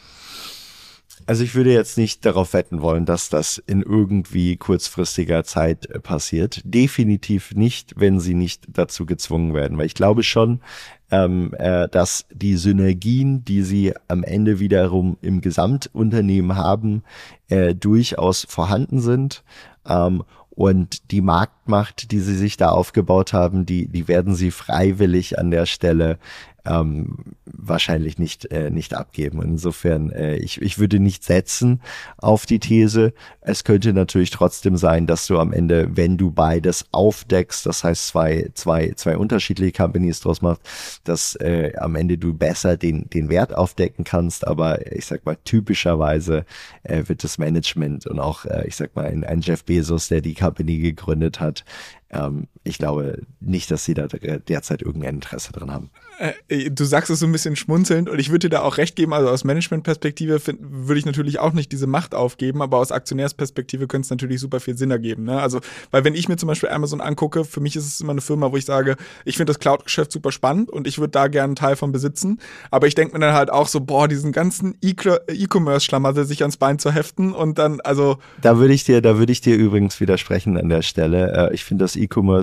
Also 1.26 1.44
ich 1.44 1.54
würde 1.54 1.72
jetzt 1.72 1.98
nicht 1.98 2.24
darauf 2.24 2.52
wetten 2.52 2.82
wollen, 2.82 3.04
dass 3.04 3.28
das 3.28 3.58
in 3.58 3.82
irgendwie 3.82 4.56
kurzfristiger 4.56 5.44
Zeit 5.44 5.86
äh, 5.86 6.00
passiert. 6.00 6.60
Definitiv 6.64 7.54
nicht, 7.54 7.94
wenn 7.96 8.20
sie 8.20 8.34
nicht 8.34 8.66
dazu 8.68 9.06
gezwungen 9.06 9.54
werden, 9.54 9.78
weil 9.78 9.86
ich 9.86 9.94
glaube 9.94 10.22
schon, 10.22 10.60
ähm, 11.10 11.54
äh, 11.58 11.88
dass 11.88 12.26
die 12.32 12.56
Synergien, 12.56 13.44
die 13.44 13.62
sie 13.62 13.92
am 14.08 14.24
Ende 14.24 14.58
wiederum 14.58 15.18
im 15.20 15.40
Gesamtunternehmen 15.40 16.56
haben, 16.56 17.02
äh, 17.48 17.74
durchaus 17.74 18.46
vorhanden 18.48 19.00
sind. 19.00 19.44
Ähm, 19.86 20.24
und 20.54 21.10
die 21.10 21.22
Marktmacht, 21.66 22.10
die 22.10 22.20
sie 22.20 22.36
sich 22.36 22.56
da 22.56 22.70
aufgebaut 22.70 23.32
haben, 23.32 23.66
die, 23.66 23.86
die 23.86 24.08
werden 24.08 24.34
sie 24.34 24.50
freiwillig 24.50 25.38
an 25.38 25.50
der 25.50 25.66
Stelle 25.66 26.18
ähm, 26.64 27.34
wahrscheinlich 27.44 28.18
nicht, 28.18 28.50
äh, 28.52 28.70
nicht 28.70 28.94
abgeben. 28.94 29.42
insofern, 29.42 30.10
äh, 30.10 30.36
ich, 30.36 30.62
ich 30.62 30.78
würde 30.78 31.00
nicht 31.00 31.24
setzen 31.24 31.80
auf 32.18 32.46
die 32.46 32.60
These. 32.60 33.12
Es 33.40 33.64
könnte 33.64 33.92
natürlich 33.92 34.30
trotzdem 34.30 34.76
sein, 34.76 35.06
dass 35.06 35.26
du 35.26 35.38
am 35.38 35.52
Ende, 35.52 35.96
wenn 35.96 36.16
du 36.16 36.30
beides 36.30 36.86
aufdeckst, 36.92 37.66
das 37.66 37.82
heißt 37.82 38.06
zwei, 38.06 38.50
zwei, 38.54 38.92
zwei 38.94 39.16
unterschiedliche 39.16 39.72
Companies 39.72 40.20
draus 40.20 40.40
machst, 40.40 40.62
dass 41.04 41.34
äh, 41.36 41.72
am 41.78 41.96
Ende 41.96 42.16
du 42.16 42.32
besser 42.32 42.76
den, 42.76 43.08
den 43.10 43.28
Wert 43.28 43.54
aufdecken 43.56 44.04
kannst. 44.04 44.46
Aber 44.46 44.92
ich 44.92 45.06
sag 45.06 45.26
mal, 45.26 45.36
typischerweise 45.44 46.44
äh, 46.84 47.02
wird 47.06 47.24
das 47.24 47.38
Management 47.38 48.06
und 48.06 48.20
auch, 48.20 48.44
äh, 48.44 48.66
ich 48.68 48.76
sag 48.76 48.94
mal, 48.94 49.06
ein, 49.06 49.24
ein 49.24 49.40
Jeff 49.40 49.64
Bezos, 49.64 50.08
der 50.08 50.20
die 50.20 50.34
Company 50.34 50.78
gegründet 50.78 51.40
hat, 51.40 51.51
ähm, 52.10 52.48
ich 52.64 52.78
glaube 52.78 53.22
nicht, 53.40 53.70
dass 53.70 53.84
sie 53.84 53.94
da 53.94 54.06
derzeit 54.06 54.82
irgendein 54.82 55.16
Interesse 55.16 55.52
dran 55.52 55.70
haben. 55.70 55.90
Äh, 56.48 56.70
du 56.70 56.84
sagst 56.84 57.10
es 57.10 57.18
so 57.18 57.26
ein 57.26 57.32
bisschen 57.32 57.56
schmunzelnd 57.56 58.08
und 58.08 58.18
ich 58.18 58.30
würde 58.30 58.48
dir 58.48 58.56
da 58.56 58.62
auch 58.62 58.76
recht 58.76 58.94
geben, 58.94 59.12
also 59.12 59.28
aus 59.28 59.44
Managementperspektive 59.44 60.40
würde 60.60 60.98
ich 60.98 61.06
natürlich 61.06 61.40
auch 61.40 61.52
nicht 61.52 61.72
diese 61.72 61.86
Macht 61.86 62.14
aufgeben, 62.14 62.62
aber 62.62 62.78
aus 62.78 62.92
Aktionärsperspektive 62.92 63.88
könnte 63.88 64.06
es 64.06 64.10
natürlich 64.10 64.40
super 64.40 64.60
viel 64.60 64.76
Sinn 64.76 64.90
ergeben. 64.90 65.24
Ne? 65.24 65.40
Also, 65.40 65.60
weil 65.90 66.04
wenn 66.04 66.14
ich 66.14 66.28
mir 66.28 66.36
zum 66.36 66.46
Beispiel 66.46 66.68
Amazon 66.68 67.00
angucke, 67.00 67.44
für 67.44 67.60
mich 67.60 67.74
ist 67.74 67.86
es 67.86 68.00
immer 68.00 68.12
eine 68.12 68.20
Firma, 68.20 68.52
wo 68.52 68.56
ich 68.56 68.64
sage, 68.64 68.96
ich 69.24 69.36
finde 69.36 69.50
das 69.50 69.58
Cloud-Geschäft 69.58 70.12
super 70.12 70.30
spannend 70.30 70.70
und 70.70 70.86
ich 70.86 70.98
würde 70.98 71.10
da 71.10 71.26
gerne 71.26 71.44
einen 71.44 71.56
Teil 71.56 71.74
von 71.74 71.90
besitzen, 71.90 72.38
aber 72.70 72.86
ich 72.86 72.94
denke 72.94 73.14
mir 73.14 73.26
dann 73.26 73.34
halt 73.34 73.50
auch 73.50 73.66
so, 73.66 73.80
boah, 73.80 74.06
diesen 74.06 74.30
ganzen 74.30 74.76
E-Commerce-Schlamassel 74.80 76.24
sich 76.24 76.42
ans 76.42 76.56
Bein 76.56 76.78
zu 76.78 76.92
heften 76.92 77.32
und 77.32 77.58
dann, 77.58 77.80
also. 77.80 78.18
Da 78.40 78.58
würde 78.58 78.74
ich 78.74 78.84
dir, 78.84 79.02
da 79.02 79.18
würde 79.18 79.32
ich 79.32 79.40
dir 79.40 79.56
übrigens 79.56 80.00
widersprechen 80.00 80.56
an 80.56 80.68
der 80.68 80.82
Stelle. 80.82 81.50
Äh, 81.50 81.54
ich 81.54 81.64
finde 81.64 81.84
das 81.84 81.96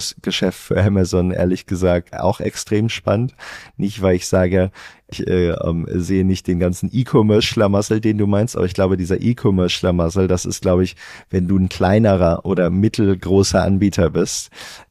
E-Commerce-Geschäft 0.09 0.59
für 0.59 0.81
Amazon 0.81 1.31
ehrlich 1.31 1.65
gesagt 1.65 2.13
auch 2.13 2.39
extrem 2.39 2.89
spannend. 2.89 3.35
Nicht, 3.77 4.01
weil 4.01 4.15
ich 4.15 4.27
sage, 4.27 4.71
ich 5.11 5.27
äh, 5.27 5.49
ähm, 5.51 5.87
sehe 5.89 6.25
nicht 6.25 6.47
den 6.47 6.59
ganzen 6.59 6.89
E-Commerce-Schlamassel, 6.91 8.01
den 8.01 8.17
du 8.17 8.27
meinst, 8.27 8.55
aber 8.55 8.65
ich 8.65 8.73
glaube, 8.73 8.97
dieser 8.97 9.21
E-Commerce-Schlamassel, 9.21 10.27
das 10.27 10.45
ist, 10.45 10.61
glaube 10.61 10.83
ich, 10.83 10.95
wenn 11.29 11.47
du 11.47 11.57
ein 11.57 11.69
kleinerer 11.69 12.45
oder 12.45 12.69
mittelgroßer 12.69 13.63
Anbieter 13.63 14.09
bist, 14.09 14.49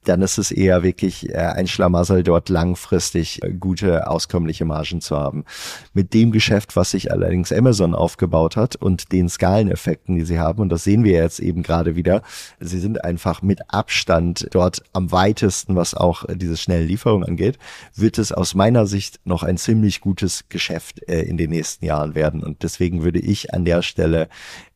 dann 0.08 0.22
ist 0.22 0.38
es 0.38 0.50
eher 0.50 0.82
wirklich 0.82 1.28
äh, 1.30 1.36
ein 1.36 1.66
Schlamassel, 1.66 2.22
dort 2.22 2.48
langfristig 2.48 3.42
äh, 3.42 3.52
gute, 3.52 4.08
auskömmliche 4.08 4.64
Margen 4.64 5.00
zu 5.00 5.16
haben. 5.16 5.44
Mit 5.92 6.14
dem 6.14 6.32
Geschäft, 6.32 6.76
was 6.76 6.92
sich 6.92 7.12
allerdings 7.12 7.52
Amazon 7.52 7.94
aufgebaut 7.94 8.56
hat 8.56 8.76
und 8.76 9.12
den 9.12 9.28
Skaleneffekten, 9.28 10.16
die 10.16 10.24
sie 10.24 10.38
haben, 10.38 10.62
und 10.62 10.70
das 10.70 10.84
sehen 10.84 11.04
wir 11.04 11.12
jetzt 11.12 11.40
eben 11.40 11.62
gerade 11.62 11.94
wieder, 11.94 12.22
sie 12.58 12.78
sind 12.78 13.04
einfach 13.04 13.42
mit 13.42 13.60
Abstand 13.72 14.48
dort 14.52 14.82
am 14.92 15.12
weitesten, 15.12 15.76
was 15.76 15.94
auch 15.94 16.24
diese 16.34 16.56
schnelle 16.56 16.84
Lieferung 16.84 17.24
angeht, 17.24 17.58
wird 17.94 18.18
es 18.18 18.32
aus 18.32 18.54
meiner 18.54 18.86
Sicht 18.86 19.20
noch 19.24 19.42
ein 19.42 19.58
ziemlich 19.58 20.00
gutes 20.08 20.48
Geschäft 20.48 21.06
äh, 21.06 21.20
in 21.20 21.36
den 21.36 21.50
nächsten 21.50 21.84
Jahren 21.84 22.14
werden. 22.14 22.42
Und 22.42 22.62
deswegen 22.62 23.02
würde 23.02 23.18
ich 23.18 23.52
an 23.52 23.66
der 23.66 23.82
Stelle 23.82 24.28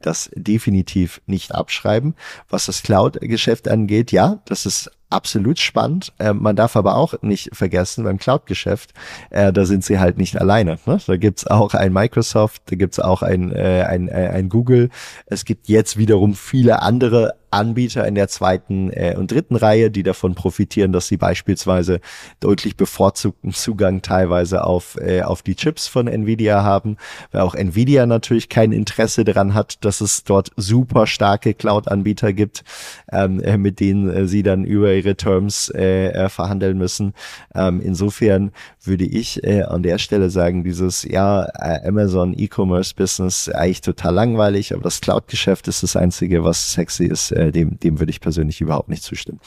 das 0.03 0.31
definitiv 0.35 1.23
nicht 1.25 1.55
abschreiben. 1.55 2.15
Was 2.51 2.67
das 2.67 2.83
Cloud-Geschäft 2.83 3.67
angeht, 3.67 4.13
ja, 4.13 4.43
das 4.45 4.67
ist 4.67 4.91
absolut 5.09 5.59
spannend. 5.59 6.13
Äh, 6.19 6.35
man 6.35 6.55
darf 6.55 6.77
aber 6.77 6.97
auch 6.97 7.15
nicht 7.23 7.49
vergessen, 7.57 8.05
beim 8.05 8.19
Cloud-Geschäft, 8.19 8.93
äh, 9.31 9.55
da 9.55 9.65
sind 9.65 9.85
sie 9.85 9.99
halt 9.99 10.19
nicht 10.19 10.39
alleine. 10.39 10.79
Ne? 10.85 10.99
Da 11.07 11.17
gibt's 11.17 11.47
auch 11.47 11.73
ein 11.73 11.95
Microsoft, 11.95 12.63
da 12.67 12.77
gibt's 12.77 13.01
auch 13.01 13.23
ein, 13.23 13.53
äh, 13.53 13.87
ein, 13.89 14.09
äh, 14.09 14.31
ein 14.35 14.51
Google. 14.51 14.91
Es 15.25 15.47
gibt 15.47 15.69
jetzt 15.69 15.97
wiederum 15.97 16.35
viele 16.35 16.83
andere 16.83 17.37
Anbieter 17.53 18.07
in 18.07 18.15
der 18.15 18.29
zweiten 18.29 18.91
äh, 18.91 19.15
und 19.17 19.31
dritten 19.31 19.57
Reihe, 19.57 19.91
die 19.91 20.03
davon 20.03 20.35
profitieren, 20.35 20.93
dass 20.93 21.09
sie 21.09 21.17
beispielsweise 21.17 22.01
deutlich 22.41 22.77
bevorzugten 22.77 23.53
Zugang 23.53 24.03
teilweise 24.03 24.65
auf, 24.65 24.97
äh, 25.01 25.23
auf 25.23 25.43
die 25.43 25.55
Chips 25.55 25.87
von 25.89 26.09
Nvidia 26.09 26.63
haben, 26.63 26.97
weil 27.31 27.43
auch 27.43 27.55
Nvidia 27.55 28.07
natürlich 28.07 28.49
kein 28.49 28.73
Interesse 28.73 29.25
daran 29.25 29.55
hat, 29.55 29.85
dass 29.85 30.01
es 30.01 30.25
dort 30.25 30.51
super 30.57 31.07
starke 31.07 31.55
Cloud-Anbieter 31.55 32.33
gibt, 32.33 32.65
ähm, 33.11 33.41
äh, 33.41 33.59
mit 33.59 33.81
denen 33.81 34.09
äh, 34.09 34.27
sie 34.27 34.43
dann 34.43 34.65
über 34.65 34.93
ihre 34.93 35.17
Terms 35.17 35.71
äh, 35.75 36.09
äh, 36.09 36.29
verhandeln 36.29 36.79
müssen. 36.79 37.15
Ähm, 37.55 37.81
insofern 37.83 38.53
würde 38.83 39.05
ich 39.05 39.43
äh, 39.45 39.63
an 39.63 39.83
der 39.83 39.99
Stelle 39.99 40.31
sagen, 40.31 40.65
dieses 40.65 41.03
ja 41.03 41.45
äh, 41.59 41.87
Amazon 41.87 42.35
E-Commerce 42.37 42.95
Business 42.95 43.49
eigentlich 43.49 43.81
total 43.81 44.15
langweilig, 44.15 44.73
aber 44.73 44.83
das 44.83 45.01
Cloud-Geschäft 45.01 45.69
ist 45.69 45.83
das 45.83 45.97
einzige, 45.97 46.45
was 46.45 46.73
sexy 46.73 47.05
ist. 47.05 47.33
Äh, 47.33 47.42
dem 47.51 47.79
dem 47.81 47.99
würde 47.99 48.11
ich 48.11 48.21
persönlich 48.21 48.61
überhaupt 48.61 48.89
nicht 48.89 49.03
zustimmen. 49.03 49.41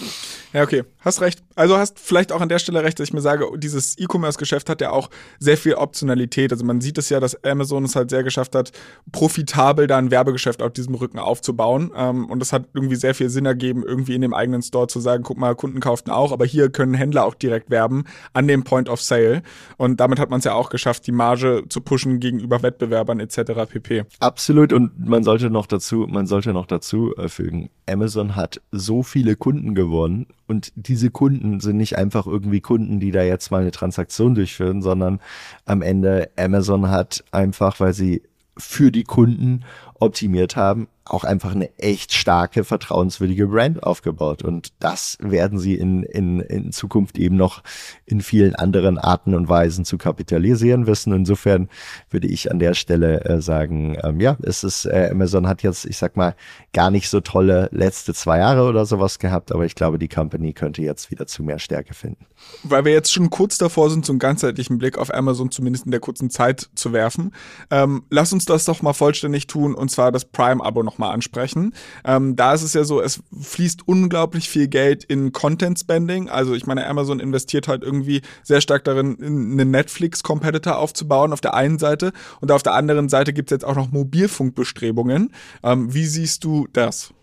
Ja 0.53 0.63
okay, 0.63 0.83
hast 1.05 1.21
recht. 1.21 1.43
Also 1.55 1.77
hast 1.77 1.99
vielleicht 1.99 2.31
auch 2.31 2.41
an 2.41 2.49
der 2.49 2.59
Stelle 2.59 2.83
recht, 2.83 2.99
dass 2.99 3.07
ich 3.07 3.13
mir 3.13 3.21
sage, 3.21 3.45
dieses 3.57 3.97
E-Commerce-Geschäft 3.97 4.69
hat 4.69 4.81
ja 4.81 4.89
auch 4.89 5.09
sehr 5.39 5.55
viel 5.55 5.75
Optionalität. 5.75 6.51
Also 6.51 6.65
man 6.65 6.81
sieht 6.81 6.97
es 6.97 7.09
ja, 7.09 7.19
dass 7.19 7.41
Amazon 7.43 7.85
es 7.85 7.95
halt 7.95 8.09
sehr 8.09 8.23
geschafft 8.23 8.55
hat, 8.55 8.71
profitabel 9.11 9.87
da 9.87 9.97
ein 9.97 10.11
Werbegeschäft 10.11 10.61
auf 10.61 10.73
diesem 10.73 10.95
Rücken 10.95 11.19
aufzubauen. 11.19 11.91
Ähm, 11.95 12.25
und 12.25 12.39
das 12.39 12.51
hat 12.51 12.65
irgendwie 12.73 12.95
sehr 12.95 13.13
viel 13.13 13.29
Sinn 13.29 13.45
ergeben, 13.45 13.83
irgendwie 13.83 14.15
in 14.15 14.21
dem 14.21 14.33
eigenen 14.33 14.63
Store 14.63 14.87
zu 14.87 14.99
sagen, 14.99 15.23
guck 15.23 15.37
mal, 15.37 15.55
Kunden 15.55 15.79
kauften 15.79 16.09
auch, 16.09 16.31
aber 16.31 16.45
hier 16.45 16.69
können 16.69 16.95
Händler 16.95 17.25
auch 17.25 17.35
direkt 17.35 17.69
werben 17.69 18.05
an 18.33 18.47
dem 18.47 18.63
Point 18.63 18.89
of 18.89 19.01
Sale. 19.01 19.43
Und 19.77 19.99
damit 19.99 20.19
hat 20.19 20.31
man 20.31 20.39
es 20.39 20.45
ja 20.45 20.53
auch 20.53 20.69
geschafft, 20.69 21.05
die 21.07 21.11
Marge 21.11 21.63
zu 21.69 21.81
pushen 21.81 22.19
gegenüber 22.19 22.63
Wettbewerbern 22.63 23.19
etc. 23.19 23.69
pp. 23.69 24.03
Absolut. 24.19 24.73
Und 24.73 25.07
man 25.07 25.23
sollte 25.23 25.49
noch 25.51 25.67
dazu, 25.67 26.07
man 26.09 26.25
sollte 26.25 26.51
noch 26.51 26.65
dazu 26.65 27.15
äh, 27.15 27.29
fügen, 27.29 27.69
Amazon 27.87 28.35
hat 28.35 28.61
so 28.71 29.03
viele 29.03 29.35
Kunden 29.35 29.75
gewonnen 29.75 30.25
und 30.47 30.71
diese 30.75 31.09
Kunden 31.09 31.59
sind 31.59 31.77
nicht 31.77 31.97
einfach 31.97 32.27
irgendwie 32.27 32.61
Kunden, 32.61 32.99
die 32.99 33.11
da 33.11 33.23
jetzt 33.23 33.51
mal 33.51 33.61
eine 33.61 33.71
Transaktion 33.71 34.35
durchführen, 34.35 34.81
sondern 34.81 35.19
am 35.65 35.81
Ende 35.81 36.29
Amazon 36.37 36.89
hat 36.89 37.23
einfach, 37.31 37.79
weil 37.79 37.93
sie 37.93 38.21
für 38.57 38.91
die 38.91 39.03
Kunden 39.03 39.65
optimiert 39.99 40.55
haben, 40.55 40.87
auch 41.05 41.23
einfach 41.23 41.51
eine 41.51 41.77
echt 41.77 42.13
starke, 42.13 42.63
vertrauenswürdige 42.63 43.47
Brand 43.47 43.83
aufgebaut. 43.83 44.43
Und 44.43 44.73
das 44.79 45.17
werden 45.21 45.59
sie 45.59 45.75
in, 45.75 46.01
in, 46.01 46.39
in 46.39 46.71
Zukunft 46.71 47.19
eben 47.19 47.35
noch 47.35 47.61
in 48.05 48.21
vielen 48.21 48.55
anderen 48.55 48.97
Arten 48.97 49.35
und 49.35 49.47
Weisen 49.47 49.85
zu 49.85 49.99
kapitalisieren 49.99 50.87
wissen. 50.87 51.13
Insofern 51.13 51.69
würde 52.09 52.27
ich 52.27 52.51
an 52.51 52.57
der 52.57 52.73
Stelle 52.73 53.23
äh, 53.23 53.39
sagen, 53.39 53.97
ähm, 54.03 54.19
ja, 54.19 54.35
es 54.41 54.63
ist, 54.63 54.85
äh, 54.85 55.09
Amazon 55.11 55.47
hat 55.47 55.61
jetzt, 55.61 55.85
ich 55.85 55.97
sag 55.97 56.17
mal, 56.17 56.35
gar 56.73 56.89
nicht 56.89 57.07
so 57.09 57.21
tolle 57.21 57.69
letzte 57.71 58.15
zwei 58.15 58.39
Jahre 58.39 58.67
oder 58.67 58.85
sowas 58.87 59.19
gehabt, 59.19 59.51
aber 59.51 59.65
ich 59.65 59.75
glaube, 59.75 59.99
die 59.99 60.09
Company 60.09 60.53
könnte 60.53 60.81
jetzt 60.81 61.11
wieder 61.11 61.27
zu 61.27 61.43
mehr 61.43 61.59
Stärke 61.59 61.93
finden. 61.93 62.25
Weil 62.63 62.83
wir 62.83 62.93
jetzt 62.93 63.13
schon 63.13 63.29
kurz 63.29 63.59
davor 63.59 63.91
sind, 63.91 64.05
so 64.05 64.11
einen 64.11 64.19
ganzheitlichen 64.19 64.79
Blick 64.79 64.97
auf 64.97 65.13
Amazon 65.13 65.51
zumindest 65.51 65.85
in 65.85 65.91
der 65.91 65.99
kurzen 65.99 66.31
Zeit 66.31 66.69
zu 66.73 66.93
werfen, 66.93 67.31
ähm, 67.69 68.05
lass 68.09 68.33
uns 68.33 68.45
das 68.45 68.65
doch 68.65 68.81
mal 68.81 68.93
vollständig 68.93 69.45
tun 69.45 69.75
und 69.75 69.91
zwar 69.91 70.11
das 70.11 70.25
Prime-Abo 70.25 70.81
nochmal 70.95 71.13
ansprechen. 71.13 71.73
Ähm, 72.03 72.35
da 72.35 72.53
ist 72.53 72.63
es 72.63 72.73
ja 72.73 72.83
so, 72.83 73.01
es 73.01 73.21
fließt 73.39 73.87
unglaublich 73.87 74.49
viel 74.49 74.67
Geld 74.67 75.03
in 75.03 75.31
Content 75.31 75.79
Spending. 75.79 76.29
Also 76.29 76.53
ich 76.55 76.65
meine, 76.65 76.87
Amazon 76.87 77.19
investiert 77.19 77.67
halt 77.67 77.83
irgendwie 77.83 78.21
sehr 78.43 78.61
stark 78.61 78.83
darin, 78.85 79.17
einen 79.21 79.71
Netflix-Competitor 79.71 80.77
aufzubauen 80.77 81.33
auf 81.33 81.41
der 81.41 81.53
einen 81.53 81.79
Seite 81.79 82.13
und 82.41 82.51
auf 82.51 82.63
der 82.63 82.73
anderen 82.73 83.09
Seite 83.09 83.33
gibt 83.33 83.51
es 83.51 83.55
jetzt 83.55 83.65
auch 83.65 83.75
noch 83.75 83.91
Mobilfunkbestrebungen. 83.91 85.31
Ähm, 85.63 85.93
wie 85.93 86.05
siehst 86.05 86.43
du 86.43 86.67
das? 86.71 87.13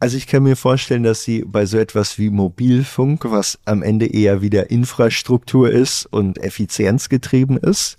Also 0.00 0.16
ich 0.16 0.26
kann 0.26 0.42
mir 0.42 0.56
vorstellen, 0.56 1.04
dass 1.04 1.22
sie 1.22 1.44
bei 1.46 1.64
so 1.64 1.78
etwas 1.78 2.18
wie 2.18 2.30
Mobilfunk, 2.30 3.24
was 3.24 3.60
am 3.66 3.84
Ende 3.84 4.06
eher 4.06 4.42
wieder 4.42 4.70
Infrastruktur 4.70 5.70
ist 5.70 6.06
und 6.06 6.38
effizienzgetrieben 6.38 7.56
ist, 7.56 7.98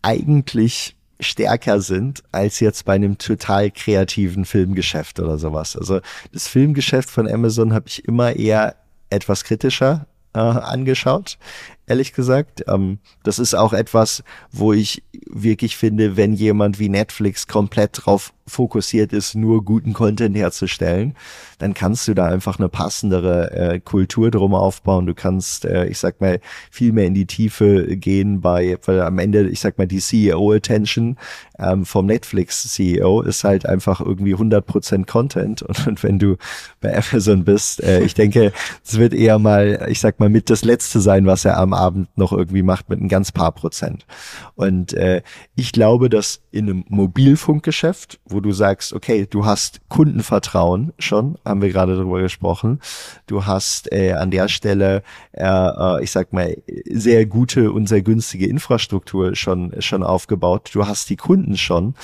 eigentlich 0.00 0.94
stärker 1.20 1.80
sind 1.80 2.22
als 2.32 2.60
jetzt 2.60 2.84
bei 2.84 2.94
einem 2.94 3.18
total 3.18 3.70
kreativen 3.70 4.44
Filmgeschäft 4.44 5.20
oder 5.20 5.38
sowas. 5.38 5.76
Also 5.76 6.00
das 6.32 6.48
Filmgeschäft 6.48 7.10
von 7.10 7.28
Amazon 7.28 7.72
habe 7.72 7.86
ich 7.88 8.04
immer 8.06 8.34
eher 8.36 8.76
etwas 9.10 9.44
kritischer 9.44 10.06
äh, 10.34 10.38
angeschaut, 10.38 11.38
ehrlich 11.86 12.12
gesagt. 12.12 12.64
Ähm, 12.68 12.98
das 13.22 13.38
ist 13.38 13.54
auch 13.54 13.72
etwas, 13.72 14.24
wo 14.50 14.72
ich 14.72 15.02
wirklich 15.26 15.76
finde, 15.76 16.16
wenn 16.16 16.34
jemand 16.34 16.78
wie 16.78 16.88
Netflix 16.88 17.46
komplett 17.46 18.04
drauf 18.04 18.32
fokussiert 18.46 19.12
ist, 19.12 19.34
nur 19.34 19.64
guten 19.64 19.94
Content 19.94 20.36
herzustellen, 20.36 21.14
dann 21.58 21.72
kannst 21.72 22.06
du 22.08 22.14
da 22.14 22.26
einfach 22.26 22.58
eine 22.58 22.68
passendere 22.68 23.50
äh, 23.52 23.80
Kultur 23.80 24.30
drum 24.30 24.54
aufbauen. 24.54 25.06
Du 25.06 25.14
kannst, 25.14 25.64
äh, 25.64 25.86
ich 25.86 25.98
sag 25.98 26.20
mal, 26.20 26.40
viel 26.70 26.92
mehr 26.92 27.06
in 27.06 27.14
die 27.14 27.26
Tiefe 27.26 27.96
gehen 27.96 28.40
bei, 28.42 28.76
weil 28.84 29.00
am 29.00 29.18
Ende, 29.18 29.48
ich 29.48 29.60
sag 29.60 29.78
mal, 29.78 29.86
die 29.86 30.00
CEO-Attention 30.00 31.16
ähm, 31.58 31.86
vom 31.86 32.06
Netflix-CEO 32.06 33.22
ist 33.22 33.44
halt 33.44 33.66
einfach 33.66 34.00
irgendwie 34.00 34.34
100% 34.34 35.06
Content. 35.06 35.62
Und, 35.62 35.86
und 35.86 36.02
wenn 36.02 36.18
du 36.18 36.36
bei 36.80 36.94
Amazon 36.94 37.44
bist, 37.44 37.82
äh, 37.82 38.02
ich 38.02 38.14
denke, 38.14 38.52
es 38.84 38.98
wird 38.98 39.14
eher 39.14 39.38
mal, 39.38 39.86
ich 39.88 40.00
sag 40.00 40.20
mal, 40.20 40.28
mit 40.28 40.50
das 40.50 40.64
Letzte 40.64 41.00
sein, 41.00 41.24
was 41.24 41.46
er 41.46 41.56
am 41.56 41.72
Abend 41.72 42.08
noch 42.16 42.32
irgendwie 42.32 42.62
macht, 42.62 42.90
mit 42.90 43.00
ein 43.00 43.08
ganz 43.08 43.32
paar 43.32 43.52
Prozent. 43.52 44.04
Und 44.54 44.92
äh, 44.92 45.13
ich 45.54 45.72
glaube, 45.72 46.08
dass 46.10 46.42
in 46.50 46.68
einem 46.68 46.84
Mobilfunkgeschäft, 46.88 48.20
wo 48.24 48.40
du 48.40 48.52
sagst, 48.52 48.92
okay, 48.92 49.26
du 49.28 49.44
hast 49.44 49.80
Kundenvertrauen 49.88 50.92
schon, 50.98 51.38
haben 51.44 51.62
wir 51.62 51.70
gerade 51.70 51.96
drüber 51.96 52.20
gesprochen. 52.20 52.80
Du 53.26 53.46
hast 53.46 53.92
äh, 53.92 54.12
an 54.12 54.30
der 54.30 54.48
Stelle, 54.48 55.02
äh, 55.32 55.44
äh, 55.44 56.02
ich 56.02 56.10
sag 56.10 56.32
mal, 56.32 56.56
sehr 56.90 57.26
gute 57.26 57.72
und 57.72 57.88
sehr 57.88 58.02
günstige 58.02 58.46
Infrastruktur 58.46 59.34
schon, 59.34 59.74
schon 59.80 60.02
aufgebaut. 60.02 60.70
Du 60.72 60.86
hast 60.86 61.10
die 61.10 61.16
Kunden 61.16 61.56
schon. 61.56 61.94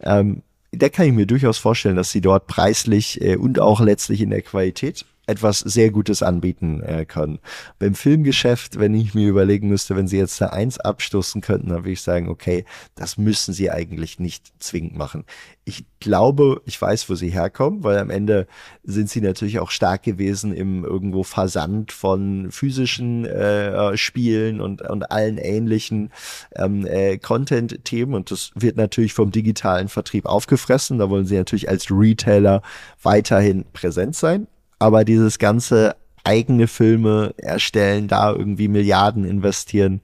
Ähm, 0.00 0.42
da 0.72 0.88
kann 0.88 1.06
ich 1.06 1.12
mir 1.12 1.26
durchaus 1.26 1.58
vorstellen, 1.58 1.96
dass 1.96 2.12
sie 2.12 2.20
dort 2.20 2.46
preislich 2.46 3.20
äh, 3.20 3.36
und 3.36 3.60
auch 3.60 3.80
letztlich 3.80 4.20
in 4.20 4.30
der 4.30 4.42
Qualität 4.42 5.04
etwas 5.30 5.60
sehr 5.60 5.90
Gutes 5.90 6.22
anbieten 6.22 6.82
äh, 6.82 7.04
können. 7.06 7.38
Beim 7.78 7.94
Filmgeschäft, 7.94 8.78
wenn 8.78 8.94
ich 8.94 9.14
mir 9.14 9.28
überlegen 9.28 9.68
müsste, 9.68 9.96
wenn 9.96 10.08
sie 10.08 10.18
jetzt 10.18 10.40
da 10.40 10.46
eins 10.46 10.78
abstoßen 10.78 11.40
könnten, 11.40 11.68
dann 11.68 11.78
würde 11.78 11.92
ich 11.92 12.02
sagen, 12.02 12.28
okay, 12.28 12.64
das 12.96 13.16
müssen 13.16 13.54
sie 13.54 13.70
eigentlich 13.70 14.18
nicht 14.18 14.52
zwingend 14.58 14.96
machen. 14.96 15.24
Ich 15.64 15.84
glaube, 16.00 16.62
ich 16.66 16.80
weiß, 16.80 17.08
wo 17.08 17.14
sie 17.14 17.30
herkommen, 17.30 17.84
weil 17.84 17.98
am 17.98 18.10
Ende 18.10 18.48
sind 18.82 19.08
sie 19.08 19.20
natürlich 19.20 19.60
auch 19.60 19.70
stark 19.70 20.02
gewesen 20.02 20.52
im 20.52 20.84
irgendwo 20.84 21.22
Versand 21.22 21.92
von 21.92 22.50
physischen 22.50 23.24
äh, 23.24 23.96
Spielen 23.96 24.60
und, 24.60 24.82
und 24.82 25.12
allen 25.12 25.38
ähnlichen 25.38 26.10
ähm, 26.56 26.86
äh, 26.86 27.18
Content-Themen 27.18 28.14
und 28.14 28.30
das 28.30 28.50
wird 28.56 28.76
natürlich 28.76 29.12
vom 29.12 29.30
digitalen 29.30 29.88
Vertrieb 29.88 30.26
aufgefressen. 30.26 30.98
Da 30.98 31.08
wollen 31.08 31.26
sie 31.26 31.36
natürlich 31.36 31.68
als 31.68 31.90
Retailer 31.90 32.62
weiterhin 33.02 33.64
präsent 33.72 34.16
sein 34.16 34.48
aber 34.80 35.04
dieses 35.04 35.38
ganze 35.38 35.94
eigene 36.24 36.66
Filme 36.66 37.34
erstellen, 37.36 38.08
da 38.08 38.32
irgendwie 38.32 38.66
Milliarden 38.66 39.24
investieren, 39.24 40.00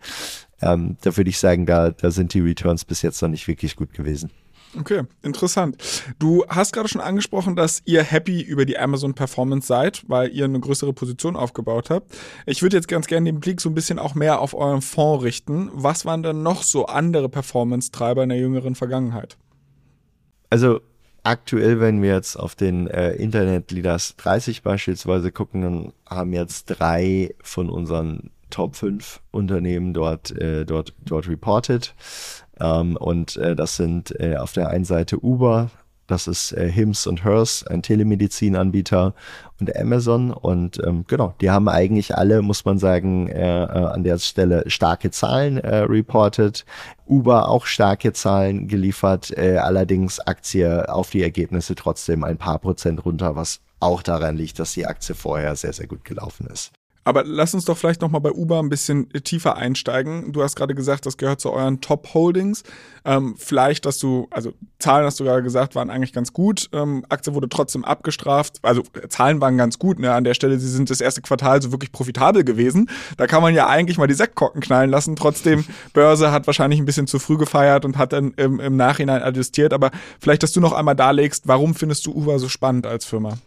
ähm, 0.62 0.96
da 1.02 1.16
würde 1.16 1.30
ich 1.30 1.38
sagen, 1.38 1.66
da, 1.66 1.90
da 1.90 2.10
sind 2.10 2.32
die 2.32 2.40
Returns 2.40 2.84
bis 2.84 3.02
jetzt 3.02 3.20
noch 3.20 3.28
nicht 3.28 3.48
wirklich 3.48 3.74
gut 3.74 3.92
gewesen. 3.92 4.30
Okay, 4.78 5.04
interessant. 5.22 5.76
Du 6.18 6.44
hast 6.48 6.72
gerade 6.72 6.88
schon 6.88 7.00
angesprochen, 7.00 7.56
dass 7.56 7.80
ihr 7.86 8.02
happy 8.02 8.42
über 8.42 8.66
die 8.66 8.78
Amazon 8.78 9.14
Performance 9.14 9.66
seid, 9.66 10.04
weil 10.06 10.30
ihr 10.30 10.44
eine 10.44 10.60
größere 10.60 10.92
Position 10.92 11.36
aufgebaut 11.36 11.88
habt. 11.88 12.14
Ich 12.44 12.62
würde 12.62 12.76
jetzt 12.76 12.88
ganz 12.88 13.06
gerne 13.06 13.30
den 13.32 13.40
Blick 13.40 13.60
so 13.60 13.70
ein 13.70 13.74
bisschen 13.74 13.98
auch 13.98 14.14
mehr 14.14 14.40
auf 14.40 14.54
euren 14.54 14.82
Fonds 14.82 15.24
richten. 15.24 15.70
Was 15.72 16.04
waren 16.04 16.22
denn 16.22 16.42
noch 16.42 16.62
so 16.62 16.86
andere 16.86 17.30
Performance-Treiber 17.30 18.24
in 18.24 18.28
der 18.28 18.38
jüngeren 18.38 18.74
Vergangenheit? 18.74 19.38
Also 20.50 20.80
aktuell, 21.26 21.80
wenn 21.80 22.02
wir 22.02 22.14
jetzt 22.14 22.36
auf 22.36 22.54
den 22.54 22.86
äh, 22.86 23.12
Internet 23.12 23.70
Leaders 23.72 24.16
30 24.16 24.62
beispielsweise 24.62 25.32
gucken, 25.32 25.62
dann 25.62 25.92
haben 26.08 26.32
jetzt 26.32 26.66
drei 26.66 27.34
von 27.42 27.68
unseren 27.68 28.30
Top 28.50 28.76
5 28.76 29.20
Unternehmen 29.32 29.92
dort, 29.92 30.30
äh, 30.30 30.64
dort, 30.64 30.94
dort 31.04 31.28
reported. 31.28 31.94
Ähm, 32.60 32.96
und 32.96 33.36
äh, 33.36 33.56
das 33.56 33.76
sind 33.76 34.18
äh, 34.20 34.36
auf 34.36 34.52
der 34.52 34.68
einen 34.68 34.84
Seite 34.84 35.18
Uber, 35.22 35.70
das 36.06 36.26
ist 36.26 36.52
äh, 36.52 36.70
Hims 36.70 37.06
und 37.06 37.24
Hers, 37.24 37.66
ein 37.66 37.82
Telemedizinanbieter 37.82 39.14
und 39.60 39.76
Amazon. 39.76 40.30
Und 40.30 40.80
ähm, 40.86 41.04
genau, 41.08 41.34
die 41.40 41.50
haben 41.50 41.68
eigentlich 41.68 42.16
alle, 42.16 42.42
muss 42.42 42.64
man 42.64 42.78
sagen, 42.78 43.28
äh, 43.28 43.64
äh, 43.64 43.66
an 43.66 44.04
der 44.04 44.18
Stelle 44.18 44.64
starke 44.68 45.10
Zahlen 45.10 45.58
äh, 45.58 45.78
reported. 45.78 46.64
Uber 47.06 47.48
auch 47.48 47.66
starke 47.66 48.12
Zahlen 48.12 48.68
geliefert, 48.68 49.36
äh, 49.36 49.58
allerdings 49.58 50.20
Aktie 50.20 50.88
auf 50.88 51.10
die 51.10 51.22
Ergebnisse 51.22 51.74
trotzdem 51.74 52.24
ein 52.24 52.36
paar 52.36 52.58
Prozent 52.58 53.04
runter, 53.04 53.36
was 53.36 53.60
auch 53.80 54.02
daran 54.02 54.36
liegt, 54.36 54.58
dass 54.58 54.74
die 54.74 54.86
Aktie 54.86 55.14
vorher 55.14 55.54
sehr, 55.56 55.72
sehr 55.72 55.86
gut 55.86 56.04
gelaufen 56.04 56.46
ist. 56.46 56.72
Aber 57.06 57.22
lass 57.24 57.54
uns 57.54 57.64
doch 57.64 57.78
vielleicht 57.78 58.00
nochmal 58.00 58.20
bei 58.20 58.32
Uber 58.32 58.58
ein 58.58 58.68
bisschen 58.68 59.08
tiefer 59.22 59.56
einsteigen. 59.56 60.32
Du 60.32 60.42
hast 60.42 60.56
gerade 60.56 60.74
gesagt, 60.74 61.06
das 61.06 61.16
gehört 61.16 61.40
zu 61.40 61.52
euren 61.52 61.80
Top-Holdings. 61.80 62.64
Ähm, 63.04 63.36
vielleicht, 63.38 63.86
dass 63.86 64.00
du, 64.00 64.26
also 64.32 64.54
Zahlen 64.80 65.06
hast 65.06 65.20
du 65.20 65.24
gerade 65.24 65.44
gesagt, 65.44 65.76
waren 65.76 65.88
eigentlich 65.88 66.12
ganz 66.12 66.32
gut. 66.32 66.68
Ähm, 66.72 67.06
Aktie 67.08 67.32
wurde 67.32 67.48
trotzdem 67.48 67.84
abgestraft. 67.84 68.58
Also 68.62 68.82
Zahlen 69.08 69.40
waren 69.40 69.56
ganz 69.56 69.78
gut. 69.78 70.00
Ne? 70.00 70.12
An 70.12 70.24
der 70.24 70.34
Stelle, 70.34 70.58
sie 70.58 70.68
sind 70.68 70.90
das 70.90 71.00
erste 71.00 71.22
Quartal 71.22 71.62
so 71.62 71.70
wirklich 71.70 71.92
profitabel 71.92 72.42
gewesen. 72.42 72.90
Da 73.16 73.28
kann 73.28 73.40
man 73.40 73.54
ja 73.54 73.68
eigentlich 73.68 73.98
mal 73.98 74.08
die 74.08 74.14
Sektkorken 74.14 74.60
knallen 74.60 74.90
lassen. 74.90 75.14
Trotzdem, 75.14 75.64
Börse 75.92 76.32
hat 76.32 76.48
wahrscheinlich 76.48 76.80
ein 76.80 76.86
bisschen 76.86 77.06
zu 77.06 77.20
früh 77.20 77.36
gefeiert 77.36 77.84
und 77.84 77.98
hat 77.98 78.12
dann 78.14 78.32
im, 78.32 78.58
im 78.58 78.74
Nachhinein 78.74 79.22
adjustiert. 79.22 79.72
Aber 79.72 79.92
vielleicht, 80.18 80.42
dass 80.42 80.50
du 80.50 80.60
noch 80.60 80.72
einmal 80.72 80.96
darlegst, 80.96 81.46
warum 81.46 81.76
findest 81.76 82.04
du 82.04 82.12
Uber 82.12 82.40
so 82.40 82.48
spannend 82.48 82.84
als 82.84 83.04
Firma? 83.04 83.38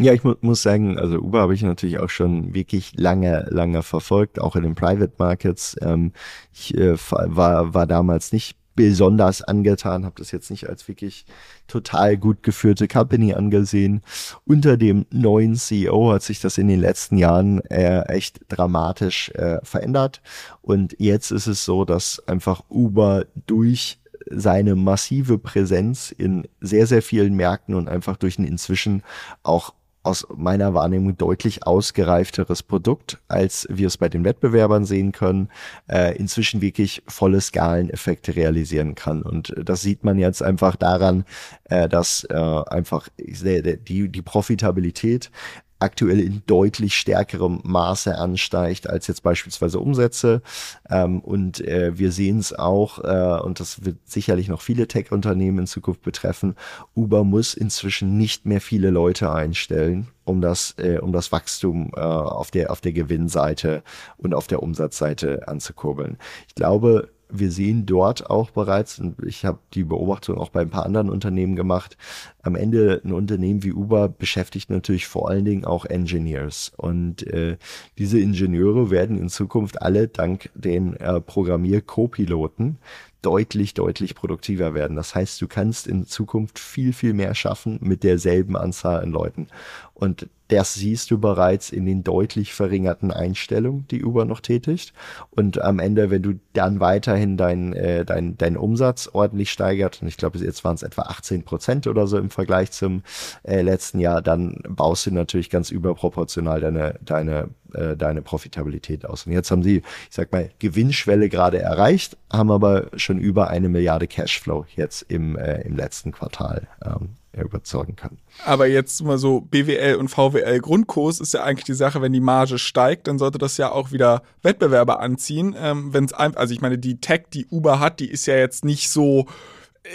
Ja, 0.00 0.12
ich 0.12 0.22
mu 0.22 0.34
muss 0.42 0.62
sagen, 0.62 0.96
also 0.96 1.18
Uber 1.18 1.40
habe 1.40 1.54
ich 1.54 1.62
natürlich 1.62 1.98
auch 1.98 2.08
schon 2.08 2.54
wirklich 2.54 2.92
lange, 2.96 3.46
lange 3.50 3.82
verfolgt, 3.82 4.40
auch 4.40 4.54
in 4.54 4.62
den 4.62 4.76
Private 4.76 5.12
Markets. 5.18 5.76
Ähm, 5.82 6.12
ich 6.52 6.72
äh, 6.76 6.96
war, 7.10 7.74
war 7.74 7.86
damals 7.86 8.32
nicht 8.32 8.56
besonders 8.76 9.42
angetan, 9.42 10.04
habe 10.04 10.14
das 10.18 10.30
jetzt 10.30 10.52
nicht 10.52 10.68
als 10.68 10.86
wirklich 10.86 11.26
total 11.66 12.16
gut 12.16 12.44
geführte 12.44 12.86
Company 12.86 13.34
angesehen. 13.34 14.02
Unter 14.44 14.76
dem 14.76 15.04
neuen 15.10 15.56
CEO 15.56 16.12
hat 16.12 16.22
sich 16.22 16.38
das 16.38 16.58
in 16.58 16.68
den 16.68 16.78
letzten 16.78 17.18
Jahren 17.18 17.60
äh, 17.64 18.02
echt 18.02 18.42
dramatisch 18.48 19.30
äh, 19.30 19.58
verändert. 19.64 20.22
Und 20.62 20.94
jetzt 21.00 21.32
ist 21.32 21.48
es 21.48 21.64
so, 21.64 21.84
dass 21.84 22.22
einfach 22.28 22.62
Uber 22.68 23.26
durch 23.46 23.98
seine 24.30 24.76
massive 24.76 25.38
Präsenz 25.38 26.12
in 26.12 26.46
sehr, 26.60 26.86
sehr 26.86 27.02
vielen 27.02 27.34
Märkten 27.34 27.74
und 27.74 27.88
einfach 27.88 28.16
durch 28.16 28.38
ein 28.38 28.44
inzwischen 28.44 29.02
auch 29.42 29.74
aus 30.08 30.26
meiner 30.34 30.72
Wahrnehmung 30.72 31.16
deutlich 31.16 31.66
ausgereifteres 31.66 32.62
Produkt, 32.62 33.18
als 33.28 33.66
wir 33.70 33.86
es 33.86 33.98
bei 33.98 34.08
den 34.08 34.24
Wettbewerbern 34.24 34.86
sehen 34.86 35.12
können, 35.12 35.50
äh, 35.86 36.16
inzwischen 36.16 36.62
wirklich 36.62 37.02
volle 37.06 37.40
Skaleneffekte 37.40 38.34
realisieren 38.34 38.94
kann. 38.94 39.22
Und 39.22 39.54
das 39.62 39.82
sieht 39.82 40.04
man 40.04 40.18
jetzt 40.18 40.42
einfach 40.42 40.76
daran, 40.76 41.24
äh, 41.64 41.88
dass 41.88 42.24
äh, 42.24 42.34
einfach 42.34 43.08
die, 43.18 44.08
die 44.08 44.22
Profitabilität 44.22 45.30
aktuell 45.78 46.20
in 46.20 46.42
deutlich 46.46 46.94
stärkerem 46.94 47.60
Maße 47.62 48.16
ansteigt 48.16 48.88
als 48.88 49.06
jetzt 49.06 49.22
beispielsweise 49.22 49.78
Umsätze. 49.78 50.42
Ähm, 50.88 51.20
und 51.20 51.60
äh, 51.60 51.98
wir 51.98 52.12
sehen 52.12 52.38
es 52.38 52.52
auch, 52.52 52.98
äh, 53.04 53.40
und 53.42 53.60
das 53.60 53.84
wird 53.84 53.96
sicherlich 54.04 54.48
noch 54.48 54.60
viele 54.60 54.88
Tech-Unternehmen 54.88 55.60
in 55.60 55.66
Zukunft 55.66 56.02
betreffen, 56.02 56.56
Uber 56.94 57.24
muss 57.24 57.54
inzwischen 57.54 58.16
nicht 58.16 58.46
mehr 58.46 58.60
viele 58.60 58.90
Leute 58.90 59.30
einstellen, 59.32 60.08
um 60.24 60.40
das, 60.40 60.74
äh, 60.78 60.98
um 60.98 61.12
das 61.12 61.32
Wachstum 61.32 61.92
äh, 61.96 62.00
auf, 62.00 62.50
der, 62.50 62.70
auf 62.70 62.80
der 62.80 62.92
Gewinnseite 62.92 63.82
und 64.16 64.34
auf 64.34 64.46
der 64.46 64.62
Umsatzseite 64.62 65.46
anzukurbeln. 65.48 66.18
Ich 66.48 66.54
glaube, 66.54 67.10
wir 67.30 67.50
sehen 67.50 67.86
dort 67.86 68.30
auch 68.30 68.50
bereits, 68.50 68.98
und 68.98 69.22
ich 69.24 69.44
habe 69.44 69.58
die 69.74 69.84
Beobachtung 69.84 70.38
auch 70.38 70.50
bei 70.50 70.62
ein 70.62 70.70
paar 70.70 70.86
anderen 70.86 71.10
Unternehmen 71.10 71.56
gemacht, 71.56 71.96
am 72.42 72.54
Ende 72.54 73.00
ein 73.04 73.12
Unternehmen 73.12 73.62
wie 73.62 73.72
Uber 73.72 74.08
beschäftigt 74.08 74.70
natürlich 74.70 75.06
vor 75.06 75.28
allen 75.28 75.44
Dingen 75.44 75.64
auch 75.64 75.84
Engineers. 75.84 76.72
Und 76.76 77.26
äh, 77.26 77.56
diese 77.98 78.18
Ingenieure 78.18 78.90
werden 78.90 79.18
in 79.18 79.28
Zukunft 79.28 79.82
alle 79.82 80.08
dank 80.08 80.50
den 80.54 80.94
äh, 80.96 81.20
Programmier-Co-Piloten 81.20 82.78
deutlich, 83.22 83.74
deutlich 83.74 84.14
produktiver 84.14 84.74
werden. 84.74 84.96
Das 84.96 85.14
heißt, 85.14 85.40
du 85.42 85.48
kannst 85.48 85.86
in 85.86 86.06
Zukunft 86.06 86.58
viel, 86.58 86.92
viel 86.92 87.12
mehr 87.12 87.34
schaffen 87.34 87.78
mit 87.82 88.04
derselben 88.04 88.56
Anzahl 88.56 89.02
an 89.02 89.10
Leuten. 89.10 89.48
Und 89.94 90.28
das 90.48 90.74
siehst 90.74 91.10
du 91.10 91.18
bereits 91.18 91.70
in 91.70 91.86
den 91.86 92.02
deutlich 92.02 92.54
verringerten 92.54 93.10
Einstellungen, 93.10 93.86
die 93.88 94.04
Uber 94.04 94.24
noch 94.24 94.40
tätigt. 94.40 94.92
Und 95.30 95.60
am 95.60 95.78
Ende, 95.78 96.10
wenn 96.10 96.22
du 96.22 96.34
dann 96.52 96.80
weiterhin 96.80 97.36
deinen 97.36 97.74
äh, 97.74 98.04
dein, 98.04 98.36
dein 98.38 98.56
Umsatz 98.56 99.08
ordentlich 99.12 99.50
steigert, 99.50 100.00
und 100.02 100.08
ich 100.08 100.16
glaube, 100.16 100.38
jetzt 100.38 100.64
waren 100.64 100.74
es 100.74 100.82
etwa 100.82 101.02
18 101.02 101.44
Prozent 101.44 101.86
oder 101.86 102.06
so 102.06 102.18
im 102.18 102.30
Vergleich 102.30 102.70
zum 102.70 103.02
äh, 103.42 103.60
letzten 103.62 104.00
Jahr, 104.00 104.22
dann 104.22 104.60
baust 104.68 105.06
du 105.06 105.10
natürlich 105.10 105.50
ganz 105.50 105.70
überproportional 105.70 106.60
deine, 106.60 106.94
deine, 107.02 107.50
äh, 107.74 107.96
deine 107.96 108.22
Profitabilität 108.22 109.04
aus. 109.04 109.26
Und 109.26 109.32
jetzt 109.32 109.50
haben 109.50 109.62
sie, 109.62 109.78
ich 109.78 109.84
sag 110.10 110.32
mal, 110.32 110.50
Gewinnschwelle 110.58 111.28
gerade 111.28 111.58
erreicht, 111.58 112.16
haben 112.32 112.50
aber 112.50 112.86
schon 112.96 113.18
über 113.18 113.48
eine 113.48 113.68
Milliarde 113.68 114.06
Cashflow 114.06 114.66
jetzt 114.76 115.02
im, 115.02 115.36
äh, 115.36 115.62
im 115.62 115.76
letzten 115.76 116.12
Quartal 116.12 116.68
ähm, 116.84 117.10
überzeugen 117.42 117.96
kann. 117.96 118.18
Aber 118.44 118.66
jetzt 118.66 119.02
mal 119.02 119.18
so 119.18 119.40
BWL 119.40 119.96
und 119.96 120.08
VWL 120.08 120.60
Grundkurs 120.60 121.20
ist 121.20 121.34
ja 121.34 121.42
eigentlich 121.42 121.64
die 121.64 121.74
Sache, 121.74 122.00
wenn 122.02 122.12
die 122.12 122.20
Marge 122.20 122.58
steigt, 122.58 123.08
dann 123.08 123.18
sollte 123.18 123.38
das 123.38 123.56
ja 123.56 123.70
auch 123.72 123.92
wieder 123.92 124.22
Wettbewerber 124.42 125.00
anziehen. 125.00 125.54
Ähm, 125.58 125.92
wenn 125.92 126.04
es 126.04 126.12
also 126.12 126.52
ich 126.52 126.60
meine, 126.60 126.78
die 126.78 127.00
Tech, 127.00 127.24
die 127.32 127.46
Uber 127.46 127.80
hat, 127.80 128.00
die 128.00 128.10
ist 128.10 128.26
ja 128.26 128.36
jetzt 128.36 128.64
nicht 128.64 128.90
so 128.90 129.26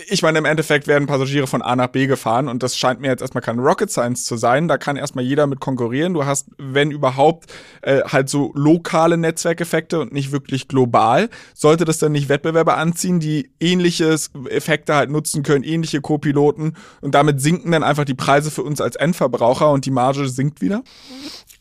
ich 0.07 0.21
meine, 0.21 0.37
im 0.37 0.45
Endeffekt 0.45 0.87
werden 0.87 1.07
Passagiere 1.07 1.47
von 1.47 1.61
A 1.61 1.75
nach 1.75 1.87
B 1.87 2.07
gefahren 2.07 2.47
und 2.47 2.63
das 2.63 2.77
scheint 2.77 2.99
mir 2.99 3.07
jetzt 3.07 3.21
erstmal 3.21 3.41
kein 3.41 3.59
Rocket 3.59 3.91
Science 3.91 4.25
zu 4.25 4.37
sein. 4.37 4.67
Da 4.67 4.77
kann 4.77 4.95
erstmal 4.95 5.23
jeder 5.23 5.47
mit 5.47 5.59
konkurrieren. 5.59 6.13
Du 6.13 6.25
hast, 6.25 6.47
wenn 6.57 6.91
überhaupt, 6.91 7.51
äh, 7.81 8.01
halt 8.01 8.29
so 8.29 8.51
lokale 8.55 9.17
Netzwerkeffekte 9.17 9.99
und 9.99 10.11
nicht 10.11 10.31
wirklich 10.31 10.67
global. 10.67 11.29
Sollte 11.53 11.85
das 11.85 11.99
dann 11.99 12.11
nicht 12.11 12.29
Wettbewerber 12.29 12.77
anziehen, 12.77 13.19
die 13.19 13.51
ähnliche 13.59 14.15
Effekte 14.49 14.95
halt 14.95 15.09
nutzen 15.09 15.43
können, 15.43 15.63
ähnliche 15.63 16.01
Co-Piloten 16.01 16.73
und 17.01 17.15
damit 17.15 17.41
sinken 17.41 17.71
dann 17.71 17.83
einfach 17.83 18.05
die 18.05 18.13
Preise 18.13 18.51
für 18.51 18.63
uns 18.63 18.81
als 18.81 18.95
Endverbraucher 18.95 19.71
und 19.71 19.85
die 19.85 19.91
Marge 19.91 20.27
sinkt 20.27 20.61
wieder? 20.61 20.83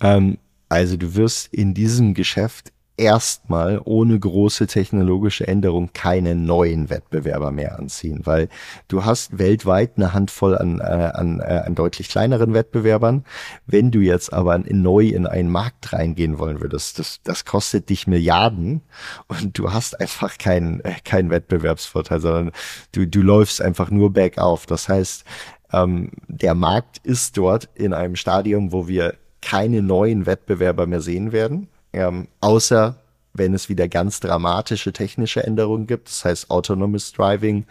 Ähm, 0.00 0.38
also 0.68 0.96
du 0.96 1.14
wirst 1.14 1.52
in 1.52 1.74
diesem 1.74 2.14
Geschäft 2.14 2.71
erstmal 2.96 3.80
ohne 3.84 4.18
große 4.18 4.66
technologische 4.66 5.48
Änderung 5.48 5.90
keine 5.92 6.34
neuen 6.34 6.90
Wettbewerber 6.90 7.50
mehr 7.50 7.78
anziehen, 7.78 8.20
weil 8.24 8.48
du 8.88 9.04
hast 9.04 9.38
weltweit 9.38 9.92
eine 9.96 10.12
Handvoll 10.12 10.56
an, 10.56 10.80
äh, 10.80 10.82
an, 10.82 11.40
äh, 11.40 11.62
an 11.64 11.74
deutlich 11.74 12.08
kleineren 12.08 12.54
Wettbewerbern. 12.54 13.24
Wenn 13.66 13.90
du 13.90 14.00
jetzt 14.00 14.32
aber 14.32 14.58
neu 14.58 15.06
in 15.06 15.26
einen 15.26 15.50
Markt 15.50 15.92
reingehen 15.92 16.38
wollen 16.38 16.60
würdest, 16.60 16.98
das, 16.98 17.20
das 17.24 17.44
kostet 17.44 17.88
dich 17.88 18.06
Milliarden 18.06 18.82
und 19.26 19.58
du 19.58 19.72
hast 19.72 19.98
einfach 19.98 20.36
keinen, 20.38 20.80
äh, 20.80 20.94
keinen 21.04 21.30
Wettbewerbsvorteil, 21.30 22.20
sondern 22.20 22.52
du, 22.92 23.06
du 23.06 23.22
läufst 23.22 23.62
einfach 23.62 23.90
nur 23.90 24.12
bergauf. 24.12 24.66
Das 24.66 24.88
heißt, 24.88 25.24
ähm, 25.72 26.10
der 26.28 26.54
Markt 26.54 26.98
ist 26.98 27.38
dort 27.38 27.68
in 27.74 27.94
einem 27.94 28.16
Stadium, 28.16 28.72
wo 28.72 28.86
wir 28.86 29.14
keine 29.40 29.82
neuen 29.82 30.26
Wettbewerber 30.26 30.86
mehr 30.86 31.00
sehen 31.00 31.32
werden, 31.32 31.68
ähm, 31.92 32.28
außer 32.40 32.96
wenn 33.34 33.54
es 33.54 33.68
wieder 33.68 33.88
ganz 33.88 34.20
dramatische 34.20 34.92
technische 34.92 35.44
Änderungen 35.44 35.86
gibt. 35.86 36.08
Das 36.08 36.24
heißt, 36.24 36.50
Autonomous 36.50 37.12
Driving 37.12 37.64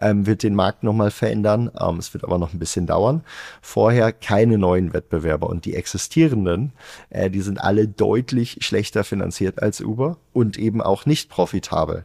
ähm, 0.00 0.26
wird 0.26 0.42
den 0.42 0.54
Markt 0.54 0.82
nochmal 0.82 1.10
verändern. 1.10 1.70
Ähm, 1.80 1.98
es 1.98 2.12
wird 2.12 2.24
aber 2.24 2.38
noch 2.38 2.52
ein 2.52 2.58
bisschen 2.58 2.86
dauern. 2.86 3.22
Vorher 3.62 4.12
keine 4.12 4.58
neuen 4.58 4.92
Wettbewerber 4.92 5.48
und 5.48 5.64
die 5.64 5.74
existierenden, 5.74 6.72
äh, 7.10 7.30
die 7.30 7.40
sind 7.40 7.58
alle 7.58 7.88
deutlich 7.88 8.58
schlechter 8.60 9.04
finanziert 9.04 9.62
als 9.62 9.80
Uber 9.80 10.18
und 10.32 10.58
eben 10.58 10.82
auch 10.82 11.06
nicht 11.06 11.30
profitabel. 11.30 12.04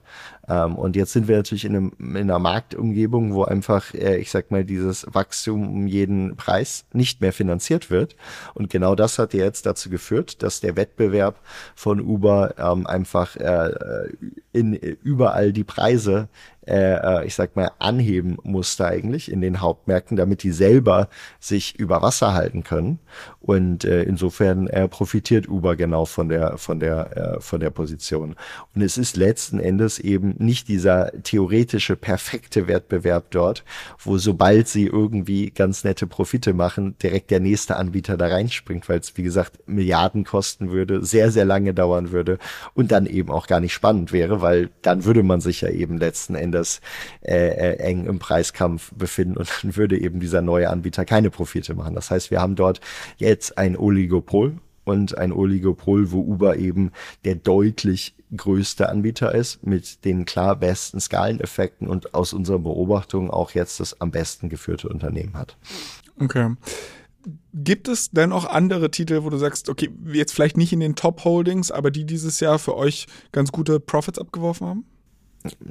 Ähm, 0.52 0.76
und 0.76 0.98
jetzt 0.98 1.14
sind 1.14 1.30
wir 1.30 1.38
natürlich 1.38 1.64
in, 1.64 1.76
einem, 1.76 1.92
in 2.00 2.18
einer 2.18 2.40
Marktumgebung, 2.40 3.34
wo 3.34 3.44
einfach, 3.44 3.94
äh, 3.94 4.18
ich 4.18 4.32
sag 4.32 4.52
mal, 4.52 4.66
dieses 4.66 5.06
Wachstum 5.10 5.66
um 5.66 5.88
jeden 5.88 6.36
Preis 6.36 6.86
nicht 6.92 7.22
mehr 7.22 7.32
finanziert 7.32 7.90
wird. 7.90 8.18
Und 8.54 8.70
genau 8.70 8.96
das 8.96 9.18
hat 9.18 9.34
jetzt 9.34 9.66
dazu 9.66 9.90
geführt, 9.90 10.44
dass 10.44 10.60
der 10.60 10.76
Wettbewerb 10.76 11.40
von 11.74 12.02
Uber 12.02 12.56
ähm, 12.58 12.86
einfach 12.86 13.38
äh, 13.38 13.72
in 14.52 14.74
überall 14.74 15.54
die 15.54 15.64
Preise 15.64 16.28
äh, 16.68 17.22
äh, 17.22 17.26
ich 17.26 17.34
sag 17.34 17.56
mal, 17.56 17.72
anheben 17.80 18.38
musste 18.44 18.86
eigentlich 18.86 19.32
in 19.32 19.42
den 19.42 19.62
Hauptmärkten, 19.62 20.16
damit 20.16 20.44
die 20.44 20.52
selber 20.52 21.10
sich 21.40 21.80
über 21.80 22.04
Wasser 22.04 22.34
halten 22.34 22.64
können. 22.64 23.00
Und 23.40 23.84
äh, 23.84 24.04
insofern 24.04 24.68
äh, 24.68 24.88
profitiert 24.88 25.50
Uber 25.50 25.76
genau 25.76 26.06
von 26.06 26.30
der, 26.30 26.60
von 26.60 26.80
der, 26.80 27.18
äh, 27.18 27.42
von 27.42 27.60
der 27.60 27.72
Position. 27.72 28.36
Und 28.76 28.82
es 28.84 29.00
ist 29.00 29.18
letzten 29.18 29.60
Endes 29.60 29.98
eben 29.98 30.36
nicht 30.38 30.68
dieser 30.68 31.12
theoretische 31.24 31.96
perfekte 31.96 32.68
Wettbewerb 32.68 33.32
dort, 33.32 33.64
wo 33.98 34.20
sobald 34.20 34.68
sie 34.68 34.86
irgendwie 34.86 35.50
ganz 35.50 35.84
nette 35.84 36.06
Profite 36.06 36.54
machen, 36.54 36.96
direkt 37.02 37.32
der 37.32 37.40
nächste 37.40 37.76
Anbieter 37.76 38.18
da 38.18 38.28
reinspringt, 38.28 38.88
weil 38.88 39.00
es, 39.00 39.18
wie 39.18 39.24
gesagt, 39.24 39.68
Milliarden 39.68 40.26
kosten 40.26 40.70
würde, 40.70 41.04
sehr, 41.04 41.32
sehr 41.32 41.46
lange 41.46 41.74
dauern 41.74 42.12
würde 42.12 42.38
und 42.76 42.92
dann 42.92 43.08
eben 43.08 43.32
auch 43.32 43.48
gar 43.48 43.60
nicht 43.60 43.74
spannend 43.74 44.12
wäre, 44.14 44.42
weil 44.42 44.70
dann 44.84 45.06
würde 45.06 45.24
man 45.24 45.42
sich 45.42 45.62
ja 45.62 45.70
eben 45.70 45.98
letzten 45.98 46.36
Endes 46.36 46.51
Endes 46.52 46.82
äh, 47.22 47.34
äh, 47.34 47.78
eng 47.78 48.06
im 48.06 48.20
Preiskampf 48.20 48.92
befinden 48.94 49.38
und 49.38 49.50
dann 49.62 49.76
würde 49.78 50.00
eben 50.00 50.20
dieser 50.20 50.42
neue 50.42 50.70
Anbieter 50.70 51.06
keine 51.06 51.30
Profite 51.30 51.74
machen. 51.76 51.96
Das 51.96 52.12
heißt, 52.12 52.30
wir 52.30 52.42
haben 52.42 52.56
dort 52.56 52.82
jetzt 53.18 53.58
ein 53.58 53.78
Oligopol 53.78 54.58
und 54.84 55.18
ein 55.18 55.32
Oligopol, 55.32 56.12
wo 56.12 56.20
Uber 56.20 56.58
eben 56.58 56.92
der 57.24 57.36
deutlich 57.36 58.16
größte 58.36 58.90
Anbieter 58.90 59.34
ist, 59.34 59.66
mit 59.66 60.04
den 60.04 60.26
klar 60.26 60.56
besten 60.56 61.00
Skaleneffekten 61.00 61.88
und 61.88 62.14
aus 62.14 62.34
unserer 62.34 62.60
Beobachtung 62.60 63.30
auch 63.30 63.52
jetzt 63.52 63.80
das 63.80 64.02
am 64.02 64.12
besten 64.12 64.50
geführte 64.50 64.90
Unternehmen 64.90 65.38
hat. 65.38 65.58
Okay. 66.20 66.56
Gibt 67.54 67.88
es 67.88 68.10
denn 68.12 68.32
auch 68.32 68.46
andere 68.46 68.90
Titel, 68.90 69.24
wo 69.24 69.30
du 69.30 69.38
sagst, 69.38 69.70
okay, 69.70 69.90
jetzt 70.12 70.34
vielleicht 70.34 70.58
nicht 70.58 70.74
in 70.74 70.80
den 70.80 70.96
Top 70.96 71.24
Holdings, 71.24 71.70
aber 71.70 71.92
die 71.92 72.06
dieses 72.06 72.40
Jahr 72.40 72.58
für 72.58 72.76
euch 72.76 73.06
ganz 73.32 73.52
gute 73.52 73.80
Profits 73.80 74.18
abgeworfen 74.18 74.68
haben? 74.68 74.86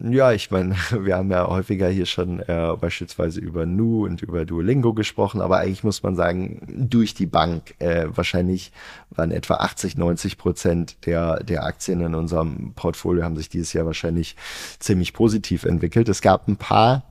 Ja, 0.02 0.33
ich 0.33 0.50
meine, 0.50 0.74
wir 1.00 1.16
haben 1.16 1.30
ja 1.30 1.46
häufiger 1.46 1.88
hier 1.88 2.06
schon 2.06 2.40
äh, 2.40 2.74
beispielsweise 2.80 3.40
über 3.40 3.66
Nu 3.66 4.04
und 4.04 4.22
über 4.22 4.44
Duolingo 4.44 4.94
gesprochen, 4.94 5.40
aber 5.40 5.59
eigentlich 5.59 5.85
muss 5.85 6.02
man 6.02 6.16
sagen, 6.16 6.61
durch 6.68 7.14
die 7.14 7.26
Bank 7.26 7.74
äh, 7.78 8.06
wahrscheinlich 8.09 8.72
waren 9.11 9.30
etwa 9.30 9.54
80, 9.54 9.96
90 9.96 10.38
Prozent 10.38 11.06
der, 11.06 11.42
der 11.42 11.64
Aktien 11.64 12.00
in 12.00 12.14
unserem 12.14 12.72
Portfolio 12.74 13.22
haben 13.22 13.37
sich 13.37 13.48
dieses 13.48 13.72
Jahr 13.72 13.87
wahrscheinlich 13.87 14.37
ziemlich 14.78 15.12
positiv 15.12 15.64
entwickelt. 15.64 16.09
Es 16.09 16.20
gab 16.20 16.48
ein 16.48 16.56
paar 16.56 17.04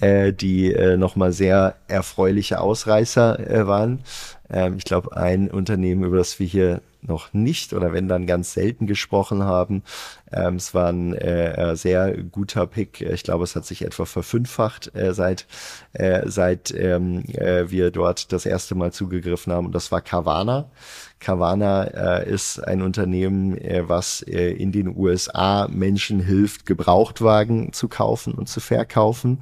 äh, 0.00 0.32
die 0.32 0.72
äh, 0.72 0.96
nochmal 0.96 1.32
sehr 1.32 1.76
erfreuliche 1.88 2.60
Ausreißer 2.60 3.38
äh, 3.40 3.66
waren. 3.66 4.00
Ähm, 4.50 4.76
ich 4.76 4.84
glaube, 4.84 5.16
ein 5.16 5.50
Unternehmen, 5.50 6.04
über 6.04 6.18
das 6.18 6.38
wir 6.38 6.46
hier 6.46 6.82
noch 7.06 7.32
nicht 7.32 7.72
oder 7.72 7.92
wenn 7.92 8.08
dann 8.08 8.26
ganz 8.26 8.52
selten 8.52 8.86
gesprochen 8.86 9.42
haben. 9.42 9.82
Ähm, 10.32 10.56
es 10.56 10.74
war 10.74 10.88
ein 10.88 11.14
äh, 11.14 11.72
äh, 11.72 11.76
sehr 11.76 12.16
guter 12.22 12.66
Pick. 12.66 13.00
Ich 13.00 13.22
glaube, 13.22 13.44
es 13.44 13.56
hat 13.56 13.64
sich 13.64 13.82
etwa 13.82 14.04
verfünffacht 14.04 14.94
äh, 14.94 15.14
seit 15.14 15.46
äh, 15.92 16.22
seit 16.26 16.72
ähm, 16.72 17.24
äh, 17.34 17.70
wir 17.70 17.90
dort 17.90 18.32
das 18.32 18.46
erste 18.46 18.74
Mal 18.74 18.92
zugegriffen 18.92 19.52
haben 19.52 19.66
und 19.66 19.74
das 19.74 19.92
war 19.92 20.00
Carvana. 20.00 20.70
Carvana 21.18 21.84
äh, 21.84 22.30
ist 22.30 22.58
ein 22.60 22.82
Unternehmen, 22.82 23.56
äh, 23.56 23.88
was 23.88 24.22
äh, 24.22 24.50
in 24.50 24.72
den 24.72 24.96
USA 24.96 25.66
Menschen 25.68 26.20
hilft, 26.20 26.66
Gebrauchtwagen 26.66 27.72
zu 27.72 27.88
kaufen 27.88 28.34
und 28.34 28.48
zu 28.48 28.60
verkaufen. 28.60 29.38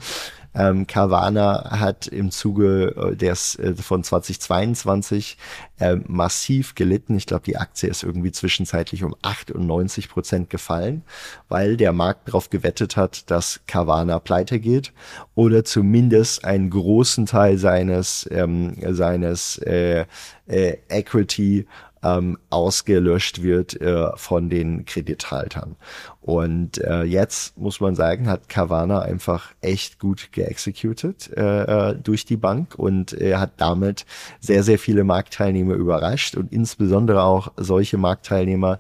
Ähm, 0.55 0.87
Carvana 0.87 1.81
hat 1.81 2.07
im 2.07 2.31
Zuge 2.31 2.95
äh, 3.13 3.17
des 3.17 3.57
äh, 3.57 3.75
von 3.75 4.05
2022 4.05 5.37
äh, 5.81 5.97
massiv 6.07 6.75
gelitten. 6.75 7.17
Ich 7.17 7.27
glaube, 7.27 7.45
die 7.45 7.57
Aktie 7.57 7.89
ist 7.89 8.03
irgendwie 8.03 8.33
zwischenzeitlich 8.33 9.03
um 9.05 9.15
98 9.23 10.09
Prozent 10.09 10.51
gefallen, 10.51 11.03
weil 11.49 11.77
der 11.77 11.93
Markt 11.93 12.29
darauf 12.29 12.51
gewettet 12.51 12.97
hat, 12.97 13.31
dass 13.31 13.61
Carvana 13.67 14.19
pleite 14.19 14.61
geht 14.61 14.93
oder 15.35 15.65
zumindest 15.65 16.45
einen 16.45 16.71
großen 16.71 17.27
Teil 17.27 17.59
seines 17.59 18.29
ähm, 18.31 18.77
seines 18.95 19.59
äh, 19.59 20.07
äh, 20.47 20.77
Equity 20.89 21.67
ähm, 22.05 22.39
ausgelöscht 22.51 23.43
wird 23.43 23.81
äh, 23.81 24.17
von 24.17 24.51
den 24.51 24.85
Kredithaltern. 24.85 25.77
Und 26.21 26.79
äh, 26.79 27.03
jetzt 27.03 27.59
muss 27.59 27.81
man 27.81 27.95
sagen, 27.95 28.29
hat 28.29 28.49
Carvana 28.49 29.01
einfach 29.01 29.53
echt 29.61 29.99
gut 29.99 30.31
geexecuted 30.33 31.31
äh, 31.37 31.91
äh 31.91 31.95
durch 31.97 32.25
die 32.25 32.37
Bank 32.37 32.75
und 32.77 33.13
er 33.13 33.41
hat 33.41 33.53
damit 33.59 34.07
sehr, 34.41 34.63
sehr 34.63 34.79
viele 34.79 35.05
Marktteilnehmer 35.05 35.75
überrascht 35.75 36.37
und 36.37 36.53
insbesondere 36.53 37.23
auch 37.25 37.53
solche 37.57 37.99
Marktteilnehmer, 37.99 38.79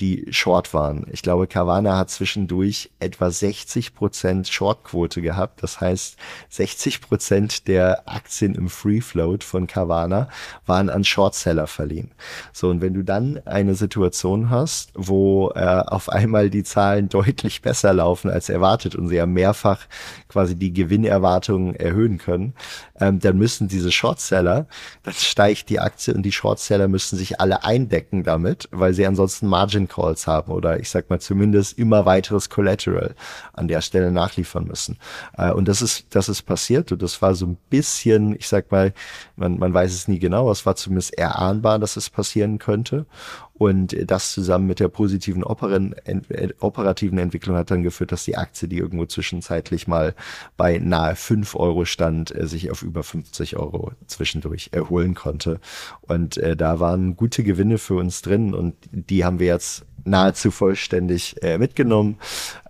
die 0.00 0.26
Short 0.30 0.74
waren. 0.74 1.06
Ich 1.10 1.22
glaube, 1.22 1.46
Carvana 1.46 1.96
hat 1.96 2.10
zwischendurch 2.10 2.90
etwa 2.98 3.30
60 3.30 3.94
Prozent 3.94 4.48
Shortquote 4.48 5.22
gehabt. 5.22 5.62
Das 5.62 5.80
heißt, 5.80 6.16
60 6.50 7.00
Prozent 7.00 7.68
der 7.68 8.06
Aktien 8.06 8.54
im 8.54 8.68
Free 8.68 9.00
Float 9.00 9.42
von 9.42 9.66
Carvana 9.66 10.28
waren 10.66 10.90
an 10.90 11.04
Shortseller 11.04 11.66
verliehen. 11.66 12.10
So, 12.52 12.68
und 12.68 12.82
wenn 12.82 12.92
du 12.92 13.02
dann 13.02 13.40
eine 13.46 13.74
Situation 13.74 14.50
hast, 14.50 14.90
wo 14.94 15.50
äh, 15.54 15.60
auf 15.60 16.10
einmal 16.10 16.50
die 16.50 16.64
Zahlen 16.64 17.08
deutlich 17.08 17.62
besser 17.62 17.94
laufen 17.94 18.30
als 18.30 18.48
erwartet 18.48 18.94
und 18.94 19.08
sie 19.08 19.16
ja 19.16 19.26
mehrfach 19.26 19.86
quasi 20.28 20.56
die 20.56 20.72
Gewinnerwartungen 20.72 21.74
erhöhen 21.74 22.18
können, 22.18 22.52
ähm, 23.00 23.18
dann 23.20 23.38
müssen 23.38 23.68
diese 23.68 23.92
Shortseller, 23.92 24.66
dann 25.04 25.14
steigt 25.14 25.70
die 25.70 25.80
Aktie 25.80 26.12
und 26.12 26.22
die 26.22 26.32
Shortseller 26.32 26.88
müssen 26.88 27.16
sich 27.16 27.40
alle 27.40 27.64
eindecken 27.64 28.24
damit, 28.24 28.68
weil 28.72 28.92
sie 28.92 29.06
ansonsten 29.06 29.46
Margin 29.46 29.85
Calls 29.88 30.26
haben 30.26 30.52
oder 30.52 30.78
ich 30.80 30.90
sag 30.90 31.10
mal 31.10 31.20
zumindest 31.20 31.78
immer 31.78 32.06
weiteres 32.06 32.50
Collateral 32.50 33.14
an 33.52 33.68
der 33.68 33.80
Stelle 33.80 34.10
nachliefern 34.10 34.64
müssen. 34.64 34.98
Äh, 35.36 35.52
und 35.52 35.68
das 35.68 35.82
ist, 35.82 36.06
das 36.10 36.28
ist 36.28 36.42
passiert 36.42 36.92
und 36.92 37.02
das 37.02 37.20
war 37.22 37.34
so 37.34 37.46
ein 37.46 37.56
bisschen, 37.70 38.34
ich 38.36 38.48
sag 38.48 38.70
mal, 38.70 38.92
man, 39.36 39.58
man 39.58 39.72
weiß 39.72 39.92
es 39.92 40.08
nie 40.08 40.18
genau, 40.18 40.50
es 40.50 40.66
war 40.66 40.76
zumindest 40.76 41.16
erahnbar, 41.18 41.78
dass 41.78 41.96
es 41.96 42.10
passieren 42.10 42.58
könnte. 42.58 43.06
Und 43.58 43.96
das 44.10 44.32
zusammen 44.32 44.66
mit 44.66 44.80
der 44.80 44.88
positiven 44.88 45.42
operativen 45.44 47.18
Entwicklung 47.18 47.56
hat 47.56 47.70
dann 47.70 47.82
geführt, 47.82 48.12
dass 48.12 48.24
die 48.24 48.36
Aktie, 48.36 48.68
die 48.68 48.78
irgendwo 48.78 49.06
zwischenzeitlich 49.06 49.86
mal 49.86 50.14
bei 50.56 50.78
nahe 50.78 51.16
fünf 51.16 51.54
Euro 51.54 51.84
stand, 51.84 52.34
äh, 52.34 52.46
sich 52.46 52.70
auf 52.70 52.82
über 52.82 53.02
50 53.02 53.56
Euro 53.56 53.92
zwischendurch 54.06 54.70
erholen 54.72 55.14
konnte. 55.14 55.60
Und 56.02 56.36
äh, 56.36 56.56
da 56.56 56.80
waren 56.80 57.16
gute 57.16 57.42
Gewinne 57.44 57.78
für 57.78 57.94
uns 57.94 58.22
drin 58.22 58.54
und 58.54 58.74
die 58.92 59.24
haben 59.24 59.38
wir 59.38 59.46
jetzt 59.46 59.86
nahezu 60.04 60.50
vollständig 60.50 61.42
äh, 61.42 61.58
mitgenommen 61.58 62.18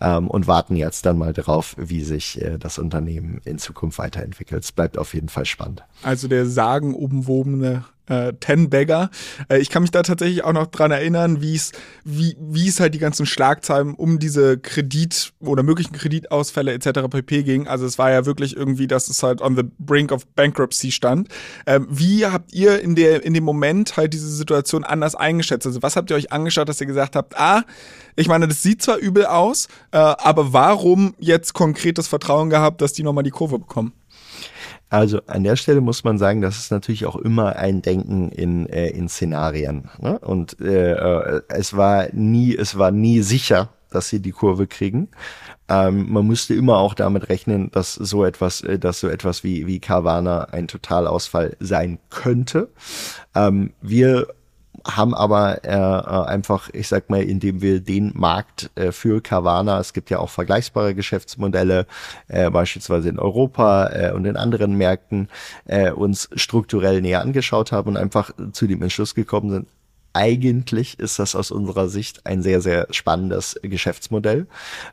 ähm, 0.01 0.29
und 0.29 0.46
warten 0.46 0.77
jetzt 0.77 1.05
dann 1.07 1.18
mal 1.18 1.33
darauf, 1.33 1.75
wie 1.79 2.03
sich 2.03 2.40
äh, 2.40 2.59
das 2.59 2.79
Unternehmen 2.79 3.40
in 3.44 3.59
Zukunft 3.59 3.99
weiterentwickelt. 3.99 4.64
Es 4.64 4.72
bleibt 4.72 4.99
auf 4.99 5.14
jeden 5.14 5.29
Fall 5.29 5.44
spannend. 5.44 5.85
Also 6.03 6.29
der 6.29 6.46
sagenumwobene 6.46 7.85
äh, 8.09 8.33
Ten 8.40 8.71
Bagger. 8.71 9.11
Äh, 9.49 9.59
ich 9.59 9.71
kann 9.71 9.83
mich 9.83 9.90
da 9.90 10.03
tatsächlich 10.03 10.45
auch 10.45 10.53
noch 10.53 10.66
dran 10.66 10.90
erinnern, 10.90 11.40
wie 11.42 11.55
es 11.55 11.73
wie 12.05 12.37
wie 12.40 12.69
es 12.69 12.81
halt 12.81 12.95
die 12.95 12.99
ganzen 12.99 13.27
Schlagzeilen 13.27 13.95
um 13.95 14.19
diese 14.19 14.59
Kredit 14.59 15.33
oder 15.40 15.62
möglichen 15.62 15.92
Kreditausfälle 15.92 16.73
etc. 16.73 17.09
pp 17.11 17.42
ging. 17.42 17.66
Also 17.66 17.87
es 17.87 17.99
war 17.99 18.11
ja 18.11 18.27
wirklich 18.27 18.57
irgendwie, 18.57 18.87
dass 18.87 19.09
es 19.09 19.23
halt 19.23 19.40
on 19.40 19.57
the 19.57 19.64
brink 19.79 20.12
of 20.12 20.27
bankruptcy 20.29 20.92
stand. 20.92 21.29
Ähm, 21.66 21.87
wie 21.90 22.27
habt 22.27 22.53
ihr 22.53 22.81
in 22.81 22.95
der 22.95 23.25
in 23.25 23.35
dem 23.35 23.45
Moment 23.45 23.97
halt 23.97 24.12
diese 24.12 24.29
Situation 24.29 24.85
anders 24.85 25.14
eingeschätzt? 25.14 25.66
Also 25.66 25.83
was 25.83 25.97
habt 25.97 26.11
ihr 26.11 26.16
euch 26.16 26.33
angeschaut, 26.33 26.69
dass 26.69 26.81
ihr 26.81 26.87
gesagt 26.87 27.16
habt, 27.16 27.38
ah, 27.38 27.64
ich 28.14 28.29
meine, 28.29 28.49
das 28.49 28.62
sieht 28.62 28.83
zwar 28.83 28.97
übel 28.97 29.27
aus, 29.27 29.69
äh, 29.92 29.99
aber 29.99 30.53
warum 30.53 31.14
jetzt 31.19 31.53
konkretes 31.53 32.09
Vertrauen 32.09 32.51
gehabt, 32.51 32.81
dass 32.81 32.92
die 32.92 33.03
nochmal 33.03 33.25
die 33.25 33.31
Kurve 33.31 33.59
bekommen? 33.59 33.92
Also 34.88 35.20
an 35.27 35.42
der 35.42 35.57
Stelle 35.57 35.81
muss 35.81 36.05
man 36.05 36.18
sagen, 36.18 36.42
das 36.42 36.59
ist 36.59 36.70
natürlich 36.70 37.07
auch 37.07 37.16
immer 37.16 37.57
ein 37.57 37.83
Denken 37.83 38.31
in, 38.31 38.68
äh, 38.68 38.88
in 38.88 39.09
Szenarien. 39.09 39.90
Ne? 40.01 40.18
Und 40.20 40.61
äh, 40.61 40.92
äh, 40.92 41.42
es 41.49 41.77
war 41.77 42.09
nie, 42.12 42.55
es 42.57 42.79
war 42.79 42.92
nie 42.92 43.22
sicher, 43.22 43.70
dass 43.90 44.09
sie 44.09 44.20
die 44.20 44.31
Kurve 44.31 44.66
kriegen. 44.66 45.09
Ähm, 45.68 46.12
man 46.12 46.27
müsste 46.27 46.55
immer 46.55 46.79
auch 46.79 46.94
damit 46.94 47.29
rechnen, 47.29 47.70
dass 47.72 47.94
so 47.94 48.25
etwas, 48.25 48.61
äh, 48.61 48.79
dass 48.79 49.01
so 49.01 49.09
etwas 49.09 49.42
wie, 49.42 49.66
wie 49.66 49.81
Carvana 49.81 50.44
ein 50.44 50.68
Totalausfall 50.68 51.57
sein 51.59 51.99
könnte. 52.11 52.68
Ähm, 53.35 53.72
wir 53.83 54.29
haben 54.87 55.14
aber 55.14 55.64
äh, 55.64 55.77
äh, 55.77 56.27
einfach, 56.27 56.70
ich 56.72 56.88
sag 56.88 57.11
mal, 57.11 57.22
indem 57.22 57.61
wir 57.62 57.81
den 57.81 58.12
Markt 58.14 58.70
äh, 58.77 58.92
für 58.92 59.20
Carvana, 59.20 59.81
es 59.81 59.92
gibt 59.92 60.11
ja 60.11 60.18
auch 60.18 60.31
vergleichbare 60.31 60.94
Geschäftsmodelle, 60.94 61.87
äh, 62.29 62.51
beispielsweise 62.51 63.09
in 63.09 63.18
Europa 63.18 63.88
äh, 63.88 64.12
und 64.12 64.25
in 64.25 64.37
anderen 64.37 64.75
Märkten, 64.77 65.29
äh, 65.66 65.90
uns 65.90 66.29
strukturell 66.35 67.01
näher 67.03 67.20
angeschaut 67.20 67.72
haben 67.72 67.90
und 67.90 67.96
einfach 67.96 68.31
zu 68.53 68.66
dem 68.66 68.83
Entschluss 68.83 69.14
gekommen 69.14 69.51
sind, 69.51 69.66
eigentlich 70.16 70.99
ist 70.99 71.18
das 71.18 71.37
aus 71.37 71.51
unserer 71.51 71.88
Sicht 71.88 72.25
ein 72.25 72.42
sehr, 72.42 72.62
sehr 72.62 72.87
spannendes 72.90 73.61
Geschäftsmodell. 73.62 74.46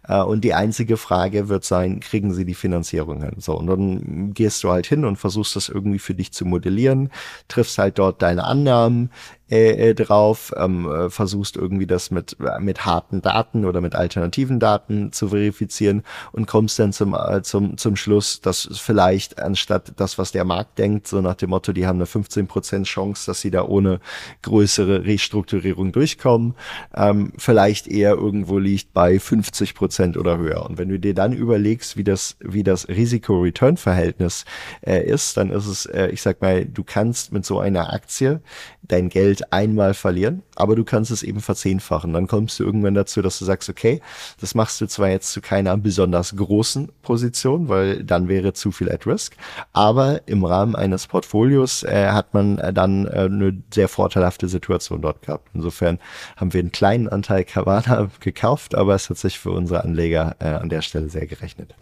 Äh, 0.05 0.21
und 0.21 0.43
die 0.43 0.53
einzige 0.53 0.97
Frage 0.97 1.47
wird 1.47 1.63
sein, 1.63 2.01
kriegen 2.01 2.33
sie 2.33 2.43
die 2.43 2.53
Finanzierung 2.53 3.23
hin? 3.23 3.35
So, 3.37 3.57
und 3.57 3.67
dann 3.67 4.33
gehst 4.33 4.63
du 4.63 4.69
halt 4.69 4.85
hin 4.85 5.05
und 5.05 5.15
versuchst 5.15 5.55
das 5.55 5.69
irgendwie 5.69 5.99
für 5.99 6.13
dich 6.13 6.33
zu 6.33 6.45
modellieren, 6.45 7.09
triffst 7.47 7.77
halt 7.77 7.99
dort 7.99 8.21
deine 8.21 8.43
Annahmen, 8.43 9.11
äh, 9.53 9.89
äh, 9.89 9.93
drauf, 9.93 10.51
ähm, 10.57 10.89
äh, 10.89 11.11
versuchst 11.11 11.57
irgendwie 11.57 11.85
das 11.85 12.09
mit, 12.09 12.37
mit 12.59 12.85
harten 12.85 13.21
Daten 13.21 13.65
oder 13.65 13.81
mit 13.81 13.93
alternativen 13.93 14.59
Daten 14.59 15.11
zu 15.11 15.27
verifizieren 15.27 16.01
und 16.31 16.47
kommst 16.47 16.79
dann 16.79 16.91
zum, 16.91 17.13
äh, 17.13 17.43
zum, 17.43 17.77
zum 17.77 17.95
Schluss, 17.95 18.41
dass 18.41 18.67
vielleicht 18.73 19.39
anstatt 19.39 19.93
das, 19.97 20.17
was 20.17 20.31
der 20.31 20.43
Markt 20.43 20.79
denkt, 20.79 21.07
so 21.07 21.21
nach 21.21 21.35
dem 21.35 21.51
Motto, 21.51 21.71
die 21.71 21.85
haben 21.85 21.97
eine 21.97 22.05
15% 22.05 22.85
Chance, 22.85 23.27
dass 23.27 23.41
sie 23.41 23.51
da 23.51 23.63
ohne 23.63 23.99
größere 24.41 25.05
Restrukturierung 25.05 25.91
durchkommen, 25.91 26.55
ähm, 26.95 27.33
vielleicht 27.37 27.87
eher 27.87 28.13
irgendwo 28.13 28.57
liegt 28.57 28.91
bei 28.91 29.17
50% 29.19 30.17
oder 30.17 30.39
höher. 30.39 30.65
Und 30.65 30.79
wenn 30.79 30.89
du 30.89 30.99
dir 30.99 31.13
dann 31.13 31.31
überlegst, 31.31 31.95
wie 31.95 32.03
das, 32.03 32.37
wie 32.39 32.63
das 32.63 32.87
Risiko-Return-Verhältnis 32.87 34.45
äh, 34.81 35.05
ist, 35.05 35.37
dann 35.37 35.51
ist 35.51 35.67
es, 35.67 35.85
äh, 35.85 36.07
ich 36.07 36.23
sag 36.23 36.41
mal, 36.41 36.65
du 36.65 36.83
kannst 36.83 37.31
mit 37.31 37.45
so 37.45 37.59
einer 37.59 37.93
Aktie 37.93 38.41
dein 38.87 39.09
Geld 39.09 39.53
einmal 39.53 39.93
verlieren, 39.93 40.43
aber 40.55 40.75
du 40.75 40.83
kannst 40.83 41.11
es 41.11 41.23
eben 41.23 41.39
verzehnfachen. 41.39 42.13
Dann 42.13 42.27
kommst 42.27 42.59
du 42.59 42.63
irgendwann 42.63 42.93
dazu, 42.93 43.21
dass 43.21 43.39
du 43.39 43.45
sagst, 43.45 43.69
okay, 43.69 44.01
das 44.39 44.55
machst 44.55 44.81
du 44.81 44.87
zwar 44.87 45.09
jetzt 45.09 45.31
zu 45.31 45.41
keiner 45.41 45.77
besonders 45.77 46.35
großen 46.35 46.91
Position, 47.01 47.69
weil 47.69 48.03
dann 48.03 48.27
wäre 48.27 48.53
zu 48.53 48.71
viel 48.71 48.91
at 48.91 49.07
risk, 49.07 49.35
aber 49.71 50.27
im 50.27 50.43
Rahmen 50.43 50.75
eines 50.75 51.07
Portfolios 51.07 51.83
äh, 51.83 52.09
hat 52.09 52.33
man 52.33 52.57
äh, 52.57 52.73
dann 52.73 53.05
äh, 53.05 53.21
eine 53.21 53.61
sehr 53.73 53.87
vorteilhafte 53.87 54.47
Situation 54.47 55.01
dort 55.01 55.21
gehabt. 55.21 55.49
Insofern 55.53 55.99
haben 56.35 56.53
wir 56.53 56.59
einen 56.59 56.71
kleinen 56.71 57.07
Anteil 57.07 57.45
Carvana 57.45 58.09
gekauft, 58.19 58.75
aber 58.75 58.95
es 58.95 59.09
hat 59.09 59.17
sich 59.17 59.39
für 59.39 59.51
unsere 59.51 59.83
Anleger 59.83 60.35
äh, 60.39 60.47
an 60.47 60.69
der 60.69 60.81
Stelle 60.81 61.09
sehr 61.09 61.25
gerechnet. 61.25 61.73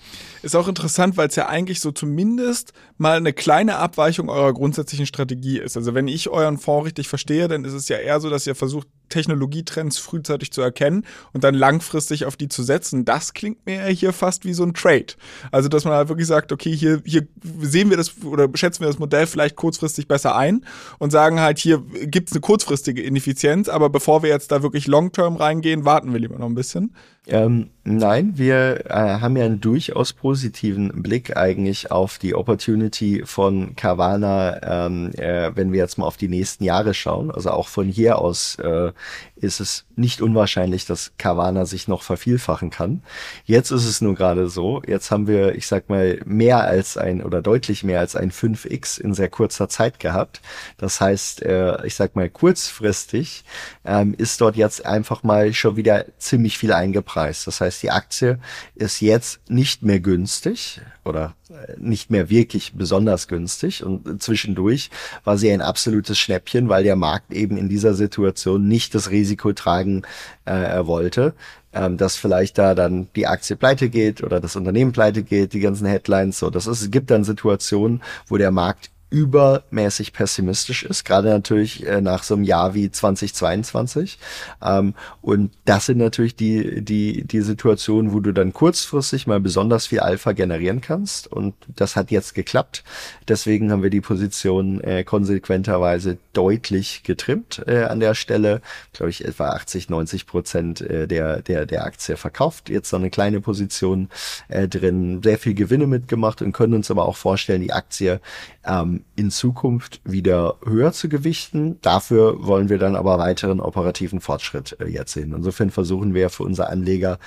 Ist 0.44 0.56
auch 0.56 0.68
interessant, 0.68 1.18
weil 1.18 1.28
es 1.28 1.36
ja 1.36 1.48
eigentlich 1.48 1.80
so 1.80 1.92
zumindest 1.92 2.74
mal 2.98 3.18
eine 3.18 3.34
kleine 3.34 3.78
Abweichung 3.78 4.30
eurer 4.30 4.54
grundsätzlichen 4.54 5.06
Strategie 5.06 5.60
ist. 5.60 5.78
Also 5.78 5.94
wenn 5.94 6.08
ich 6.08 6.30
euren 6.30 6.58
Fonds 6.58 6.90
richtig 6.91 7.08
verstehe, 7.08 7.47
dann 7.47 7.63
ist 7.65 7.73
es 7.73 7.88
ja 7.88 7.97
eher 7.97 8.19
so, 8.19 8.30
dass 8.30 8.45
ihr 8.45 8.56
versucht, 8.56 8.88
Technologietrends 9.12 10.00
frühzeitig 10.00 10.52
zu 10.52 10.62
erkennen 10.62 11.06
und 11.34 11.43
dann 11.43 11.54
langfristig 11.54 12.26
auf 12.26 12.36
die 12.36 12.50
zu 12.50 12.63
setzen. 12.63 13.06
Das 13.06 13.34
klingt 13.34 13.63
mir 13.67 13.86
hier 13.86 14.13
fast 14.13 14.45
wie 14.45 14.54
so 14.54 14.63
ein 14.63 14.74
Trade. 14.74 15.13
Also, 15.52 15.69
dass 15.69 15.86
man 15.86 15.93
halt 15.93 16.10
wirklich 16.10 16.28
sagt, 16.28 16.52
okay, 16.52 16.76
hier, 16.76 17.04
hier 17.06 17.28
sehen 17.62 17.91
wir 17.91 17.97
das 17.97 18.24
oder 18.24 18.50
schätzen 18.56 18.82
wir 18.82 18.88
das 18.88 18.97
Modell 18.97 19.28
vielleicht 19.28 19.56
kurzfristig 19.56 20.08
besser 20.08 20.36
ein 20.36 20.65
und 20.97 21.12
sagen 21.12 21.39
halt, 21.39 21.60
hier 21.60 21.84
gibt 22.06 22.30
es 22.30 22.34
eine 22.34 22.41
kurzfristige 22.41 23.04
Ineffizienz, 23.04 23.69
aber 23.69 23.89
bevor 23.89 24.24
wir 24.24 24.30
jetzt 24.30 24.52
da 24.52 24.63
wirklich 24.63 24.88
long-term 24.88 25.36
reingehen, 25.36 25.86
warten 25.86 26.12
wir 26.12 26.19
lieber 26.19 26.39
noch 26.39 26.47
ein 26.47 26.56
bisschen. 26.56 26.95
Ähm, 27.28 27.69
nein, 27.84 28.34
wir 28.36 28.86
äh, 28.89 28.93
haben 28.93 29.38
ja 29.38 29.45
einen 29.45 29.62
durchaus 29.62 30.12
positiven 30.12 31.04
Blick 31.04 31.38
eigentlich 31.38 31.91
auf 31.91 32.17
die 32.17 32.34
Opportunity 32.34 33.21
von 33.26 33.76
Carvana, 33.76 34.88
ähm, 34.88 35.12
äh, 35.13 35.56
wenn 35.56 35.71
wir 35.71 35.80
jetzt 35.80 36.00
mal 36.00 36.08
auf 36.08 36.17
die 36.17 36.30
nächsten 36.30 36.63
Jahre 36.63 36.95
schauen. 36.95 37.30
Also 37.30 37.52
auch 37.52 37.67
von 37.67 37.88
hier 37.88 38.17
aus 38.17 38.56
äh, 38.56 38.91
ist 39.36 39.60
es 39.60 39.86
nicht 39.96 40.22
unwahrscheinlich, 40.22 40.86
dass 40.86 41.14
Carvana 41.18 41.66
sich 41.66 41.88
noch 41.88 42.04
vervielfachen 42.04 42.70
kann. 42.70 43.04
Jetzt 43.46 43.72
ist 43.72 43.86
es 43.86 44.02
nur 44.02 44.16
gerade 44.16 44.50
so. 44.50 44.82
Jetzt 44.86 45.12
haben 45.12 45.28
wir, 45.28 45.56
ich 45.56 45.68
sag 45.68 45.90
mal, 45.90 46.20
mehr 46.26 46.64
als 46.64 46.98
ein 46.98 47.24
oder 47.24 47.42
deutlich 47.42 47.84
mehr 47.84 48.00
als 48.00 48.16
ein 48.16 48.32
5x 48.32 49.00
in 49.00 49.14
sehr 49.14 49.30
kurzer 49.30 49.70
Zeit 49.70 50.00
gehabt. 50.00 50.42
Das 50.78 51.02
heißt, 51.02 51.42
äh, 51.44 51.86
ich 51.86 51.96
sag 51.96 52.16
mal, 52.16 52.30
kurzfristig 52.30 53.44
ähm, 53.86 54.14
ist 54.18 54.42
dort 54.42 54.56
jetzt 54.56 54.86
einfach 54.86 55.24
mal 55.24 55.54
schon 55.54 55.76
wieder 55.76 56.06
ziemlich 56.18 56.58
viel 56.58 56.74
eingepreist. 56.74 57.48
Das 57.48 57.62
heißt, 57.62 57.84
die 57.84 57.92
Aktie 57.92 58.40
ist 58.76 59.02
jetzt 59.02 59.42
nicht 59.50 59.84
mehr 59.84 60.00
günstig 60.00 60.82
oder 61.04 61.36
nicht 61.78 62.10
mehr 62.10 62.30
wirklich 62.30 62.74
besonders 62.74 63.28
günstig 63.28 63.84
und 63.84 64.22
zwischendurch 64.22 64.90
war 65.24 65.38
sie 65.38 65.52
ein 65.52 65.62
absolutes 65.62 66.18
Schnäppchen, 66.20 66.70
weil 66.70 66.84
der 66.84 66.96
Markt 66.96 67.34
eben 67.34 67.58
in 67.58 67.70
dieser 67.70 67.94
Situation 67.94 68.68
nicht 68.68 68.96
das 68.96 69.10
Risiko 69.10 69.54
tragen 69.54 70.04
äh, 70.46 70.86
wollte, 70.86 71.34
ähm, 71.74 71.98
dass 71.98 72.16
vielleicht 72.16 72.58
da 72.58 72.76
dann 72.76 73.08
die 73.16 73.28
Aktie 73.28 73.56
pleite 73.56 73.90
geht 73.90 74.24
oder 74.24 74.40
das 74.40 74.56
Unternehmen 74.56 74.92
pleite 74.92 75.24
geht, 75.24 75.54
die 75.54 75.60
ganzen 75.60 75.88
Headlines 75.88 76.40
so. 76.40 76.50
Das 76.50 76.68
ist, 76.68 76.82
es 76.82 76.92
gibt 76.92 77.12
dann 77.12 77.24
Situationen, 77.24 78.02
wo 78.28 78.38
der 78.38 78.52
Markt 78.52 78.90
übermäßig 79.12 80.13
pessimistisch 80.13 80.84
ist, 80.84 81.04
gerade 81.04 81.30
natürlich 81.30 81.86
äh, 81.86 82.00
nach 82.00 82.24
so 82.24 82.34
einem 82.34 82.45
Jahr 82.45 82.74
wie 82.74 82.89
2022. 82.89 84.17
Ähm, 84.63 84.95
und 85.21 85.52
das 85.65 85.88
sind 85.88 85.97
natürlich 85.97 86.38
die, 86.38 86.82
die, 86.82 87.26
die 87.26 87.41
Situationen, 87.41 88.13
wo 88.13 88.21
du 88.21 88.32
dann 88.32 88.54
kurzfristig 88.54 89.28
mal 89.28 89.41
besonders 89.41 89.88
viel 89.88 90.00
Alpha 90.00 90.32
generieren 90.32 90.80
kannst. 90.80 91.28
Und 91.28 91.56
das 91.76 91.97
hat 91.97 92.10
jetzt 92.10 92.34
geklappt. 92.34 92.86
Deswegen 93.28 93.69
haben 93.69 93.84
wir 93.84 93.89
die 93.89 94.00
Position 94.00 94.80
äh, 94.82 95.04
konsequenterweise 95.04 96.17
deutlich 96.32 97.04
getrimmt 97.04 97.62
äh, 97.67 97.84
an 97.84 98.00
der 98.00 98.15
Stelle. 98.15 98.62
Glaube 98.93 99.10
ich, 99.10 99.26
etwa 99.26 99.50
80, 99.50 99.89
90 99.89 100.26
Prozent 100.26 100.80
äh, 100.80 101.06
der, 101.06 101.41
der, 101.41 101.65
der 101.65 101.84
Aktie 101.84 102.15
verkauft. 102.15 102.69
Jetzt 102.69 102.93
noch 102.93 103.00
eine 103.00 103.10
kleine 103.10 103.41
Position 103.41 104.08
äh, 104.47 104.69
drin, 104.69 105.21
sehr 105.21 105.38
viel 105.38 105.54
Gewinne 105.54 105.86
mitgemacht 105.86 106.41
und 106.41 106.54
können 106.54 106.76
uns 106.76 106.89
aber 106.89 107.06
auch 107.06 107.17
vorstellen, 107.17 107.62
die 107.62 107.74
Aktie 107.74 108.21
ähm, 108.65 109.01
in 109.16 109.32
Zukunft 109.32 110.02
wieder 110.04 110.56
höher 110.66 110.92
zu 110.94 111.10
gewichten. 111.10 111.80
Dafür 111.82 112.46
wollen 112.46 112.70
wir 112.70 112.78
dann 112.78 112.96
aber 112.96 113.18
weiteren 113.18 113.60
operativen 113.60 114.22
Fortschritt 114.22 114.78
äh, 114.80 114.88
jetzt 114.88 115.14
sehen. 115.14 115.34
Insofern 115.36 115.72
versuchen 115.72 116.14
wir 116.14 116.30
für 116.30 116.44
unsere 116.44 116.70
Anleger 116.70 117.20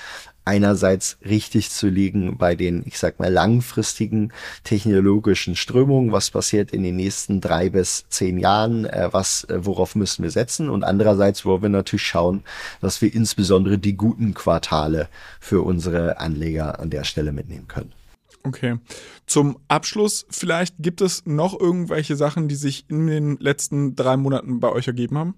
einerseits 0.45 1.17
richtig 1.25 1.71
zu 1.71 1.89
liegen 1.89 2.37
bei 2.37 2.55
den, 2.55 2.83
ich 2.87 2.99
sag 2.99 3.19
mal, 3.19 3.33
langfristigen 3.33 4.33
technologischen 4.63 5.57
Strömungen, 5.57 6.13
was 6.13 6.31
passiert 6.31 6.71
in 6.73 6.83
den 6.83 6.97
nächsten 6.97 7.41
drei 7.41 7.71
bis 7.71 8.05
zehn 8.09 8.39
Jahren, 8.39 8.85
äh, 8.85 9.09
was, 9.13 9.45
äh, 9.45 9.65
worauf 9.65 9.95
müssen 9.95 10.23
wir 10.23 10.31
setzen 10.31 10.69
und 10.69 10.85
andererseits, 10.85 11.45
wo 11.45 11.63
wir 11.63 11.69
natürlich 11.69 12.07
schauen, 12.07 12.43
dass 12.81 13.01
wir 13.01 13.13
insbesondere 13.13 13.79
die 13.79 13.97
guten 13.97 14.35
Quartale 14.35 15.09
für 15.41 15.63
unsere 15.63 16.19
Anleger 16.19 16.79
an 16.79 16.91
der 16.91 17.05
Stelle 17.05 17.33
mitnehmen 17.33 17.69
können. 17.69 17.93
Okay. 18.47 18.79
Zum 19.27 19.59
Abschluss, 19.69 20.27
vielleicht 20.29 20.77
gibt 20.79 21.01
es 21.01 21.25
noch 21.25 21.59
irgendwelche 21.59 22.15
Sachen, 22.15 22.47
die 22.47 22.55
sich 22.55 22.85
in 22.89 23.07
den 23.07 23.37
letzten 23.39 23.97
drei 23.97 24.17
Monaten 24.19 24.61
bei 24.61 24.71
euch 24.71 24.87
ergeben 24.87 25.17
haben? 25.17 25.35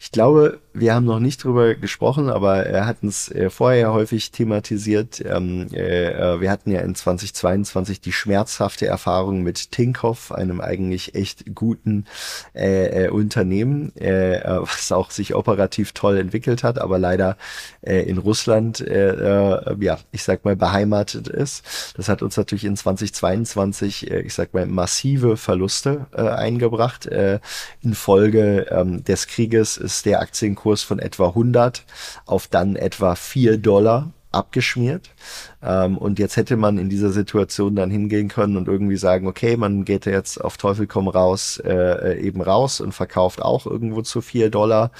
Ich 0.00 0.10
glaube, 0.10 0.60
wir 0.76 0.92
haben 0.92 1.04
noch 1.04 1.20
nicht 1.20 1.44
drüber 1.44 1.76
gesprochen, 1.76 2.28
aber 2.28 2.66
er 2.66 2.86
hat 2.86 2.98
uns 3.02 3.30
äh, 3.30 3.48
vorher 3.48 3.92
häufig 3.92 4.32
thematisiert. 4.32 5.24
Ähm, 5.24 5.68
äh, 5.72 6.08
äh 6.10 6.40
wir 6.40 6.50
hatten 6.50 6.72
ja 6.72 6.80
in 6.80 6.96
2022 6.96 8.00
die 8.00 8.12
schmerzhafte 8.12 8.86
Erfahrung 8.86 9.42
mit 9.42 9.70
Tinkoff, 9.70 10.32
einem 10.32 10.60
eigentlich 10.60 11.14
echt 11.14 11.54
guten 11.54 12.06
Unternehmen, 13.10 13.92
was 13.94 14.90
auch 14.90 15.10
sich 15.10 15.34
operativ 15.34 15.92
toll 15.92 16.18
entwickelt 16.18 16.64
hat, 16.64 16.80
aber 16.80 16.98
leider 16.98 17.36
in 17.82 18.18
Russland, 18.18 18.80
ja, 18.80 19.98
ich 20.10 20.22
sag 20.22 20.44
mal, 20.44 20.56
beheimatet 20.56 21.28
ist. 21.28 21.94
Das 21.96 22.08
hat 22.08 22.22
uns 22.22 22.36
natürlich 22.36 22.64
in 22.64 22.76
2022, 22.76 24.10
ich 24.10 24.34
sag 24.34 24.54
mal, 24.54 24.66
massive 24.66 25.36
Verluste 25.36 26.06
eingebracht 26.12 27.08
infolge 27.82 28.66
ähm, 28.70 29.04
des 29.04 29.26
Krieges 29.26 29.76
ist 29.76 30.06
der 30.06 30.20
Aktienkurs 30.20 30.63
von 30.82 30.98
etwa 30.98 31.28
100 31.28 31.84
auf 32.26 32.46
dann 32.48 32.76
etwa 32.76 33.14
4 33.14 33.58
Dollar 33.58 34.10
abgeschmiert. 34.34 35.10
Ähm, 35.62 35.96
und 35.96 36.18
jetzt 36.18 36.36
hätte 36.36 36.56
man 36.56 36.78
in 36.78 36.90
dieser 36.90 37.10
Situation 37.10 37.74
dann 37.74 37.90
hingehen 37.90 38.28
können 38.28 38.56
und 38.56 38.68
irgendwie 38.68 38.96
sagen, 38.96 39.26
okay, 39.26 39.56
man 39.56 39.84
geht 39.84 40.06
jetzt 40.06 40.40
auf 40.40 40.56
Teufel 40.56 40.86
komm 40.86 41.08
raus, 41.08 41.60
äh, 41.64 42.20
eben 42.20 42.42
raus 42.42 42.80
und 42.80 42.92
verkauft 42.92 43.40
auch 43.40 43.66
irgendwo 43.66 44.02
zu 44.02 44.20
vier 44.20 44.50
Dollar. 44.50 44.90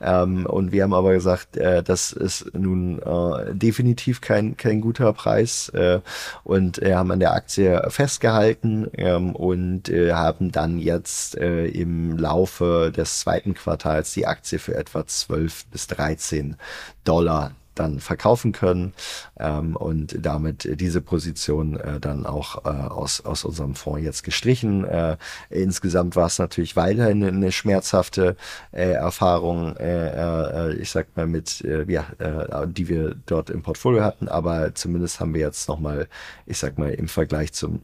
Ähm, 0.00 0.46
und 0.46 0.72
wir 0.72 0.84
haben 0.84 0.94
aber 0.94 1.12
gesagt, 1.12 1.56
äh, 1.56 1.82
das 1.82 2.12
ist 2.12 2.54
nun 2.54 3.00
äh, 3.00 3.54
definitiv 3.54 4.20
kein, 4.20 4.56
kein 4.56 4.80
guter 4.80 5.12
Preis 5.12 5.68
äh, 5.70 6.00
und 6.44 6.80
äh, 6.82 6.94
haben 6.94 7.10
an 7.10 7.20
der 7.20 7.34
Aktie 7.34 7.82
festgehalten 7.88 8.88
ähm, 8.94 9.34
und 9.34 9.88
äh, 9.88 10.12
haben 10.12 10.52
dann 10.52 10.78
jetzt 10.78 11.36
äh, 11.36 11.66
im 11.66 12.16
Laufe 12.16 12.92
des 12.96 13.20
zweiten 13.20 13.54
Quartals 13.54 14.14
die 14.14 14.26
Aktie 14.26 14.58
für 14.58 14.74
etwa 14.74 15.06
12 15.06 15.66
bis 15.66 15.86
13 15.88 16.56
Dollar 17.04 17.52
dann 17.74 18.00
verkaufen 18.00 18.52
können 18.52 18.92
ähm, 19.38 19.76
und 19.76 20.16
damit 20.20 20.68
diese 20.80 21.00
Position 21.00 21.78
äh, 21.78 22.00
dann 22.00 22.26
auch 22.26 22.64
äh, 22.64 22.68
aus, 22.68 23.24
aus 23.24 23.44
unserem 23.44 23.74
Fonds 23.74 24.04
jetzt 24.04 24.24
gestrichen. 24.24 24.84
Äh, 24.84 25.16
insgesamt 25.50 26.16
war 26.16 26.26
es 26.26 26.38
natürlich 26.38 26.76
weiterhin 26.76 27.24
eine, 27.24 27.52
schmerzhafte 27.52 28.36
äh, 28.72 28.90
Erfahrung, 28.90 29.76
äh, 29.76 30.70
äh, 30.70 30.74
ich 30.74 30.90
sag 30.90 31.16
mal 31.16 31.26
mit, 31.26 31.62
äh, 31.64 31.84
ja, 31.90 32.06
äh, 32.18 32.66
die 32.66 32.88
wir 32.88 33.14
dort 33.26 33.50
im 33.50 33.62
Portfolio 33.62 34.02
hatten, 34.02 34.28
aber 34.28 34.74
zumindest 34.74 35.20
haben 35.20 35.34
wir 35.34 35.40
jetzt 35.40 35.68
nochmal, 35.68 36.08
ich 36.46 36.58
sag 36.58 36.78
mal, 36.78 36.90
im 36.90 37.08
Vergleich 37.08 37.52
zum 37.52 37.80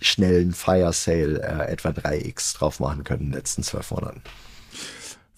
schnellen 0.00 0.52
Fire 0.52 0.92
Sale 0.92 1.40
äh, 1.42 1.70
etwa 1.72 1.90
3x 1.90 2.58
drauf 2.58 2.80
machen 2.80 3.04
können 3.04 3.22
in 3.22 3.26
den 3.30 3.34
letzten 3.34 3.62
zwölf 3.62 3.90
Monaten. 3.90 4.22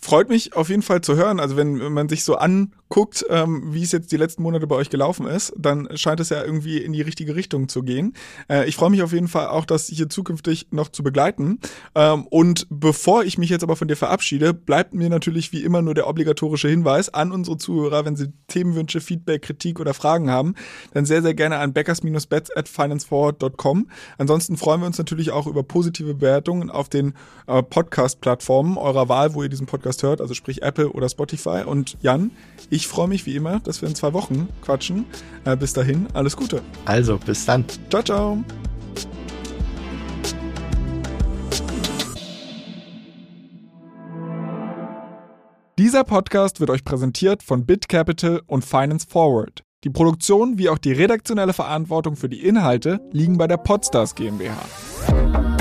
Freut 0.04 0.28
mich 0.28 0.54
auf 0.54 0.68
jeden 0.68 0.82
Fall 0.82 1.00
zu 1.00 1.16
hören. 1.16 1.40
Also 1.40 1.56
wenn 1.56 1.90
man 1.90 2.10
sich 2.10 2.24
so 2.24 2.34
anguckt, 2.34 3.24
ähm, 3.30 3.72
wie 3.72 3.82
es 3.82 3.90
jetzt 3.90 4.12
die 4.12 4.18
letzten 4.18 4.42
Monate 4.42 4.66
bei 4.66 4.76
euch 4.76 4.90
gelaufen 4.90 5.26
ist, 5.26 5.54
dann 5.56 5.88
scheint 5.94 6.20
es 6.20 6.28
ja 6.28 6.44
irgendwie 6.44 6.76
in 6.76 6.92
die 6.92 7.00
richtige 7.00 7.34
Richtung 7.34 7.70
zu 7.70 7.82
gehen. 7.82 8.12
Äh, 8.50 8.68
ich 8.68 8.76
freue 8.76 8.90
mich 8.90 9.02
auf 9.02 9.14
jeden 9.14 9.28
Fall 9.28 9.46
auch, 9.46 9.64
das 9.64 9.86
hier 9.86 10.10
zukünftig 10.10 10.66
noch 10.72 10.90
zu 10.90 11.02
begleiten. 11.02 11.58
Ähm, 11.94 12.26
und 12.26 12.66
bevor 12.68 13.24
ich 13.24 13.38
mich 13.38 13.48
jetzt 13.48 13.62
aber 13.62 13.76
von 13.76 13.88
dir 13.88 13.96
verabschiede, 13.96 14.52
bleibt 14.52 14.92
mir 14.92 15.08
natürlich 15.08 15.52
wie 15.52 15.62
immer 15.62 15.80
nur 15.80 15.94
der 15.94 16.06
obligatorische 16.06 16.68
Hinweis 16.68 17.08
an 17.08 17.32
unsere 17.32 17.56
Zuhörer, 17.56 18.04
wenn 18.04 18.14
sie 18.14 18.30
Themenwünsche, 18.48 19.00
Feedback, 19.00 19.40
Kritik 19.40 19.80
oder 19.80 19.94
Fragen 19.94 20.30
haben, 20.30 20.54
dann 20.92 21.06
sehr, 21.06 21.22
sehr 21.22 21.32
gerne 21.32 21.56
an 21.60 21.72
backers-bets 21.72 22.54
at 22.54 22.68
financeforward.com. 22.68 23.88
Ansonsten 24.18 24.58
freuen 24.58 24.82
wir 24.82 24.86
uns 24.86 24.98
natürlich 24.98 25.30
auch 25.30 25.46
über 25.46 25.62
positive 25.62 26.12
Bewertungen 26.12 26.68
auf 26.68 26.90
den 26.90 27.14
äh, 27.46 27.62
Podcast-Plattformen 27.62 28.76
eurer 28.76 29.08
Wahl, 29.08 29.32
wo 29.32 29.42
ihr 29.42 29.48
diesen 29.48 29.64
Podcast 29.64 29.93
Podcast 29.94 30.02
hört, 30.02 30.20
also 30.20 30.34
sprich 30.34 30.62
Apple 30.62 30.90
oder 30.90 31.08
Spotify. 31.08 31.62
Und 31.64 31.96
Jan, 32.00 32.30
ich 32.70 32.86
freue 32.88 33.08
mich 33.08 33.26
wie 33.26 33.36
immer, 33.36 33.60
dass 33.60 33.82
wir 33.82 33.88
in 33.88 33.94
zwei 33.94 34.12
Wochen 34.12 34.48
quatschen. 34.62 35.06
Äh, 35.44 35.56
bis 35.56 35.72
dahin, 35.72 36.06
alles 36.14 36.36
Gute. 36.36 36.62
Also, 36.84 37.18
bis 37.18 37.44
dann. 37.44 37.64
Ciao, 37.90 38.02
ciao. 38.02 38.44
Dieser 45.76 46.04
Podcast 46.04 46.60
wird 46.60 46.70
euch 46.70 46.84
präsentiert 46.84 47.42
von 47.42 47.66
BitCapital 47.66 48.42
und 48.46 48.64
Finance 48.64 49.06
Forward. 49.08 49.62
Die 49.82 49.90
Produktion 49.90 50.56
wie 50.56 50.70
auch 50.70 50.78
die 50.78 50.92
redaktionelle 50.92 51.52
Verantwortung 51.52 52.16
für 52.16 52.28
die 52.28 52.46
Inhalte 52.46 53.00
liegen 53.12 53.36
bei 53.36 53.46
der 53.46 53.58
Podstars 53.58 54.14
GmbH. 54.14 55.53